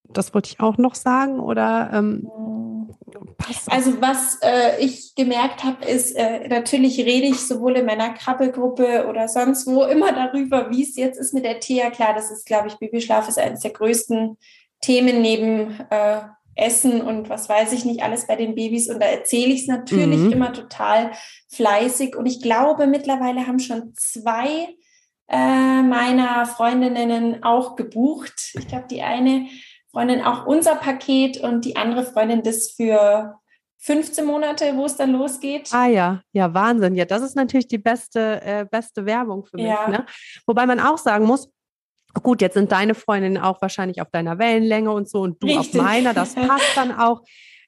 das 0.10 0.34
wollte 0.34 0.50
ich 0.50 0.60
auch 0.60 0.78
noch 0.78 0.96
sagen 0.96 1.40
oder 1.40 1.90
ähm, 1.94 2.30
Also 3.70 4.02
was 4.02 4.40
äh, 4.42 4.80
ich 4.80 5.16
gemerkt 5.16 5.64
habe, 5.64 5.86
ist, 5.86 6.16
äh, 6.16 6.48
natürlich 6.48 7.00
rede 7.00 7.28
ich 7.28 7.40
sowohl 7.40 7.78
in 7.78 7.86
meiner 7.86 8.14
Krabbelgruppe 8.14 9.08
oder 9.08 9.28
sonst 9.28 9.68
wo 9.68 9.84
immer 9.84 10.12
darüber, 10.12 10.70
wie 10.70 10.84
es 10.84 10.96
jetzt 10.96 11.20
ist 11.20 11.34
mit 11.34 11.46
der 11.46 11.60
Thea. 11.60 11.90
Klar, 11.90 12.14
das 12.14 12.32
ist, 12.32 12.46
glaube 12.46 12.68
ich, 12.68 12.76
Babyschlaf 12.76 13.28
ist 13.28 13.40
eines 13.40 13.62
der 13.62 13.72
größten 13.72 14.38
Themen 14.82 15.22
neben 15.22 15.80
äh, 15.90 16.22
Essen 16.56 17.02
und 17.02 17.30
was 17.30 17.50
weiß 17.50 17.74
ich 17.74 17.84
nicht 17.84 18.02
alles 18.02 18.28
bei 18.28 18.36
den 18.36 18.56
Babys. 18.56 18.90
Und 18.90 19.02
da 19.02 19.08
erzähle 19.08 19.54
ich 19.54 19.64
es 19.64 19.68
natürlich 19.68 20.20
mhm. 20.20 20.32
immer 20.32 20.54
total 20.54 21.12
fleißig. 21.50 22.16
Und 22.16 22.26
ich 22.26 22.42
glaube, 22.42 22.88
mittlerweile 22.88 23.46
haben 23.46 23.60
schon 23.60 23.94
zwei 23.96 24.76
äh, 25.28 25.82
meiner 25.82 26.46
Freundinnen 26.46 27.44
auch 27.44 27.76
gebucht. 27.76 28.54
Ich 28.54 28.68
glaube, 28.68 28.86
die 28.90 29.02
eine 29.02 29.48
Freundin 29.92 30.22
auch 30.22 30.46
unser 30.46 30.76
Paket 30.76 31.38
und 31.38 31.66
die 31.66 31.78
andere 31.78 32.04
Freundin 32.04 32.44
das 32.44 32.72
für 32.72 33.36
15 33.80 34.26
Monate, 34.26 34.76
wo 34.76 34.86
es 34.86 34.98
dann 34.98 35.12
losgeht. 35.12 35.70
Ah 35.72 35.88
ja, 35.88 36.22
ja, 36.32 36.54
Wahnsinn. 36.54 36.96
Ja, 36.96 37.06
das 37.06 37.22
ist 37.22 37.36
natürlich 37.36 37.68
die 37.68 37.78
beste, 37.78 38.42
äh, 38.42 38.66
beste 38.70 39.06
Werbung 39.06 39.46
für 39.46 39.58
mich. 39.58 39.68
Ja. 39.68 39.88
Ne? 39.88 40.06
Wobei 40.48 40.66
man 40.66 40.80
auch 40.80 40.98
sagen 40.98 41.26
muss, 41.26 41.50
gut, 42.24 42.42
jetzt 42.42 42.56
sind 42.56 42.72
deine 42.72 42.96
Freundinnen 42.96 43.38
auch 43.38 43.62
wahrscheinlich 43.62 44.02
auf 44.02 44.10
deiner 44.10 44.40
Wellenlänge 44.40 44.92
und 44.92 45.08
so 45.08 45.22
und 45.22 45.42
du 45.42 45.48
Richtig. 45.48 45.80
auf 45.80 45.86
meiner, 45.86 46.14
das 46.14 46.36
passt 46.36 46.76
dann 46.76 46.92
auch. 46.92 47.22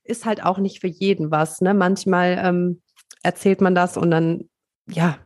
Ist 0.04 0.26
halt 0.26 0.43
auch 0.43 0.58
nicht 0.58 0.80
für 0.80 0.88
jeden 0.88 1.32
was. 1.32 1.62
Ne? 1.62 1.74
Manchmal 1.74 2.41
ähm, 2.41 2.82
erzählt 3.24 3.62
man 3.62 3.76
das 3.76 3.98
und 3.98 4.10
dann, 4.10 4.50
ja, 4.89 5.17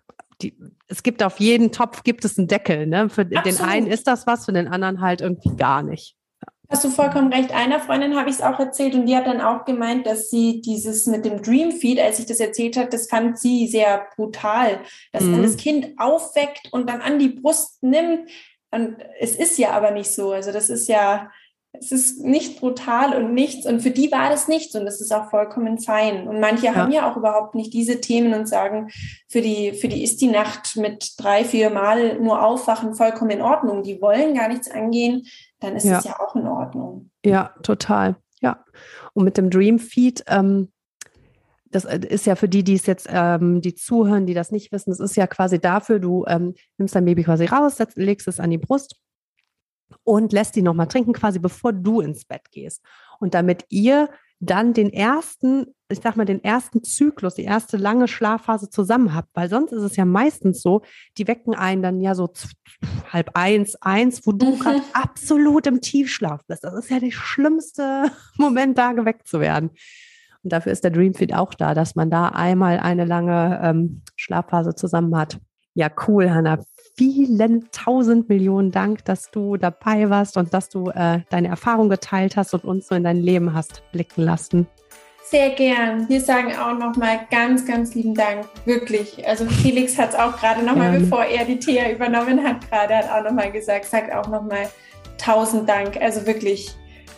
die, 0.41 0.58
es 0.91 1.04
gibt 1.04 1.23
auf 1.23 1.39
jeden 1.39 1.71
Topf 1.71 2.04
gibt 2.04 2.25
es 2.25 2.38
einen 2.38 2.47
Deckel. 2.47 2.86
Ne? 2.86 3.10
Für 3.10 3.21
Absolut. 3.21 3.45
den 3.45 3.58
einen 3.62 3.88
ist 3.88 4.08
das 4.08 4.27
was, 4.27 4.45
für 4.45 4.54
den 4.54 4.67
anderen 4.67 5.01
halt 5.01 5.21
irgendwie 5.21 5.56
gar 5.56 5.82
nicht. 5.82 6.15
Hast 6.69 6.84
du 6.86 6.89
vollkommen 6.89 7.34
recht. 7.34 7.51
Einer 7.54 7.80
Freundin 7.80 8.15
habe 8.15 8.30
ich 8.30 8.38
es 8.38 8.41
auch 8.41 8.58
erzählt 8.58 8.93
und 8.93 9.06
die 9.06 9.15
hat 9.15 9.27
dann 9.27 9.41
auch 9.41 9.65
gemeint, 9.65 10.06
dass 10.06 10.30
sie 10.30 10.62
dieses 10.62 11.06
mit 11.06 11.25
dem 11.25 11.41
Dream 11.41 11.71
Feed, 11.71 11.99
als 11.99 12.19
ich 12.19 12.25
das 12.25 12.39
erzählt 12.39 12.77
hat, 12.77 12.93
das 12.93 13.10
fand 13.10 13.38
sie 13.38 13.67
sehr 13.67 14.08
brutal, 14.15 14.80
dass 15.12 15.23
mhm. 15.23 15.32
man 15.32 15.43
das 15.43 15.58
Kind 15.58 15.89
aufweckt 15.97 16.69
und 16.71 16.89
dann 16.89 17.01
an 17.01 17.19
die 17.19 17.30
Brust 17.30 17.84
nimmt. 17.84 18.30
Und 18.71 18.95
es 19.19 19.36
ist 19.36 19.58
ja 19.58 19.71
aber 19.71 19.91
nicht 19.91 20.12
so. 20.12 20.32
Also 20.32 20.54
das 20.54 20.69
ist 20.69 20.88
ja, 20.88 21.30
es 21.74 21.92
ist 21.92 22.24
nicht 22.24 22.60
brutal 22.60 23.16
und 23.16 23.34
nichts. 23.34 23.66
Und 23.66 23.82
für 23.82 23.92
die 23.92 24.12
war 24.12 24.30
das 24.30 24.48
nichts 24.48 24.76
und 24.76 24.86
das 24.86 25.02
ist 25.02 25.14
auch 25.14 25.30
vollkommen 25.30 25.80
fein. 25.80 26.28
Und 26.28 26.40
manche 26.40 26.68
ja. 26.68 26.76
haben 26.76 26.92
ja 26.92 27.10
auch 27.10 27.18
überhaupt 27.18 27.56
nicht 27.56 27.74
diese 27.74 28.02
Themen 28.02 28.34
und 28.34 28.48
sagen, 28.48 28.90
für 29.30 29.42
die, 29.42 29.74
für 29.74 29.88
die 29.88 30.04
ist 30.04 30.22
die 30.22 30.28
Nacht 30.28 30.76
mit 30.76 31.14
drei, 31.18 31.46
vier 31.46 31.70
Mal 31.70 32.20
nur 32.20 32.44
aufwachen 32.46 32.94
vollkommen 32.94 33.32
in 33.32 33.42
Ordnung. 33.42 33.84
Die 33.84 34.02
wollen 34.02 34.36
gar 34.36 34.50
nichts 34.50 34.70
angehen 34.70 35.24
dann 35.62 35.76
ist 35.76 35.86
ja. 35.86 36.00
es 36.00 36.04
ja 36.04 36.20
auch 36.20 36.36
in 36.36 36.48
Ordnung. 36.48 37.10
Ja, 37.24 37.54
total. 37.64 38.18
Ja. 38.42 38.66
Und 39.14 39.24
mit 39.24 39.38
dem 39.38 39.50
Dream 39.50 39.80
Feed, 39.80 40.24
ähm, 40.28 40.72
das 41.70 41.86
äh, 41.86 42.00
ist 42.00 42.26
ja 42.26 42.36
für 42.36 42.50
die, 42.50 42.64
die 42.64 42.74
es 42.74 42.86
jetzt, 42.88 43.08
ähm, 43.10 43.62
die 43.62 43.76
zuhören, 43.76 44.26
die 44.26 44.34
das 44.34 44.52
nicht 44.52 44.72
wissen, 44.72 44.90
das 44.90 45.00
ist 45.00 45.16
ja 45.16 45.28
quasi 45.28 45.60
dafür, 45.60 46.00
du 46.00 46.26
ähm, 46.28 46.56
nimmst 46.78 46.96
dein 46.96 47.06
Baby 47.06 47.24
quasi 47.24 47.46
raus, 47.46 47.78
legst 47.96 48.28
es 48.28 48.40
an 48.40 48.50
die 48.50 48.58
Brust 48.58 49.00
und 50.04 50.34
lässt 50.34 50.56
die 50.56 50.62
nochmal 50.62 50.88
trinken, 50.88 51.13
quasi 51.13 51.39
bevor 51.39 51.73
du 51.73 52.01
ins 52.01 52.25
Bett 52.25 52.51
gehst. 52.51 52.82
Und 53.19 53.34
damit 53.34 53.65
ihr 53.69 54.10
dann 54.41 54.73
den 54.73 54.91
ersten, 54.91 55.67
ich 55.88 55.99
sag 56.01 56.15
mal, 56.15 56.25
den 56.25 56.43
ersten 56.43 56.84
Zyklus, 56.84 57.36
die 57.36 57.43
erste 57.43 57.77
lange 57.77 58.08
Schlafphase 58.08 58.69
zusammen 58.69 59.13
habt, 59.13 59.30
weil 59.36 59.49
sonst 59.49 59.71
ist 59.71 59.84
es 59.84 59.95
ja 59.95 60.04
meistens 60.04 60.63
so, 60.63 60.82
die 61.17 61.27
wecken 61.27 61.54
einen 61.54 61.84
dann 61.84 62.01
ja 62.01 62.15
so 62.15 62.27
halb 63.12 63.32
eins, 63.36 63.75
eins, 63.82 64.25
wo 64.25 64.32
du 64.32 64.58
gerade 64.58 64.82
absolut 64.93 65.67
im 65.67 65.80
Tiefschlaf 65.80 66.41
bist. 66.47 66.63
Das 66.63 66.73
ist 66.73 66.89
ja 66.89 66.99
der 66.99 67.12
schlimmste 67.12 68.06
Moment, 68.38 68.80
da 68.80 68.93
geweckt 68.93 69.27
zu 69.27 69.39
werden. 69.39 69.69
Und 70.43 70.51
dafür 70.51 70.71
ist 70.71 70.84
der 70.84 70.91
Dreamfeed 70.91 71.36
auch 71.36 71.54
da, 71.54 71.75
dass 71.75 71.93
man 71.93 72.10
da 72.10 72.30
einmal 72.30 72.80
eine 72.80 73.06
lange 73.06 73.60
ähm, 73.63 74.01
Schlafphase 74.15 74.73
zusammen 74.73 75.15
hat. 75.15 75.39
Ja, 75.75 75.89
cool, 76.08 76.32
Hanna 76.32 76.60
vielen 76.95 77.67
tausend 77.71 78.30
Millionen 78.30 78.71
Dank, 78.71 79.06
dass 79.06 79.32
du 79.32 79.58
dabei 79.58 80.10
warst 80.10 80.38
und 80.38 80.54
dass 80.54 80.69
du 80.69 80.89
äh, 80.89 81.19
deine 81.30 81.47
Erfahrung 81.47 81.89
geteilt 81.89 82.36
hast 82.36 82.54
und 82.54 82.63
uns 82.63 82.88
so 82.88 82.95
in 82.95 83.04
dein 83.04 83.17
Leben 83.17 83.54
hast 83.54 83.84
blicken 83.91 84.21
lassen. 84.23 84.67
Sehr 85.23 85.51
gern. 85.51 86.10
Wir 86.10 86.19
sagen 86.19 86.54
auch 86.58 86.77
nochmal 86.77 87.21
ganz, 87.32 87.65
ganz 87.65 87.95
lieben 87.95 88.13
Dank. 88.13 88.45
Wirklich. 88.65 89.25
Also 89.25 89.45
Felix 89.45 89.97
hat 89.97 90.10
es 90.10 90.15
auch 90.15 90.38
gerade 90.38 90.62
nochmal, 90.62 90.93
ähm. 90.93 91.04
bevor 91.04 91.23
er 91.23 91.45
die 91.45 91.58
Thea 91.58 91.89
übernommen 91.89 92.43
hat, 92.43 92.69
gerade 92.69 92.97
hat 92.97 93.10
auch 93.10 93.23
nochmal 93.23 93.49
gesagt, 93.51 93.86
sagt 93.86 94.13
auch 94.13 94.27
nochmal 94.27 94.69
tausend 95.17 95.69
Dank. 95.69 95.95
Also 96.01 96.25
wirklich 96.27 96.75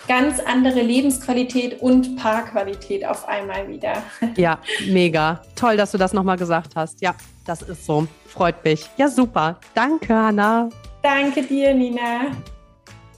ganz 0.07 0.39
andere 0.39 0.81
Lebensqualität 0.81 1.81
und 1.81 2.15
Paarqualität 2.17 3.05
auf 3.05 3.27
einmal 3.27 3.67
wieder. 3.67 3.93
Ja, 4.35 4.59
mega. 4.87 5.41
Toll, 5.55 5.77
dass 5.77 5.91
du 5.91 5.97
das 5.97 6.13
nochmal 6.13 6.37
gesagt 6.37 6.75
hast. 6.75 7.01
Ja, 7.01 7.13
das 7.45 7.61
ist 7.61 7.85
so. 7.85 8.07
Freut 8.27 8.63
mich. 8.63 8.89
Ja, 8.97 9.07
super. 9.07 9.59
Danke, 9.75 10.15
Hanna. 10.15 10.69
Danke 11.03 11.43
dir, 11.43 11.73
Nina. 11.73 12.31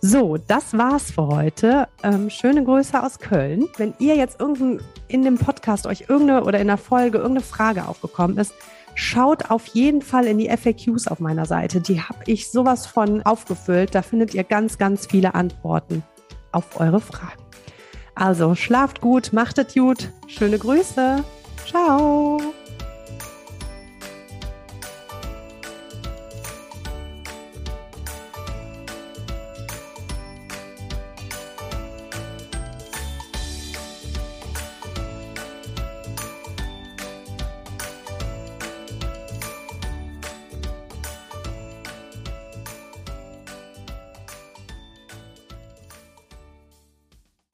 So, 0.02 0.38
das 0.38 0.78
war's 0.78 1.12
für 1.12 1.28
heute. 1.28 1.88
Ähm, 2.04 2.30
schöne 2.30 2.64
Grüße 2.64 3.02
aus 3.02 3.18
Köln. 3.20 3.68
Wenn 3.78 3.94
ihr 4.00 4.16
jetzt 4.16 4.40
irgendein, 4.40 4.86
in 5.08 5.24
dem 5.24 5.38
Podcast 5.38 5.88
euch 5.88 6.06
irgendeine 6.10 6.44
oder 6.44 6.60
in 6.60 6.68
der 6.68 6.78
Folge 6.78 7.18
irgendeine 7.20 7.46
Frage 7.46 7.88
aufgekommen 7.88 8.38
ist, 8.38 8.54
schaut 8.94 9.50
auf 9.50 9.68
jeden 9.68 10.02
Fall 10.02 10.26
in 10.26 10.38
die 10.38 10.50
FAQs 10.50 11.08
auf 11.08 11.20
meiner 11.20 11.46
Seite. 11.46 11.80
Die 11.82 12.02
habe 12.02 12.20
ich 12.26 12.52
sowas 12.52 12.86
von 12.86 13.24
aufgefüllt. 13.24 13.96
Da 13.96 14.02
findet 14.02 14.34
ihr 14.34 14.44
ganz, 14.44 14.78
ganz 14.78 15.08
viele 15.08 15.34
Antworten 15.34 16.04
auf 16.56 16.80
eure 16.80 17.00
Fragen. 17.00 17.44
Also 18.16 18.56
schlaft 18.56 19.02
gut, 19.02 19.34
macht 19.34 19.58
es 19.58 19.74
gut. 19.74 20.10
Schöne 20.28 20.58
Grüße. 20.58 21.24
Ciao. 21.68 22.40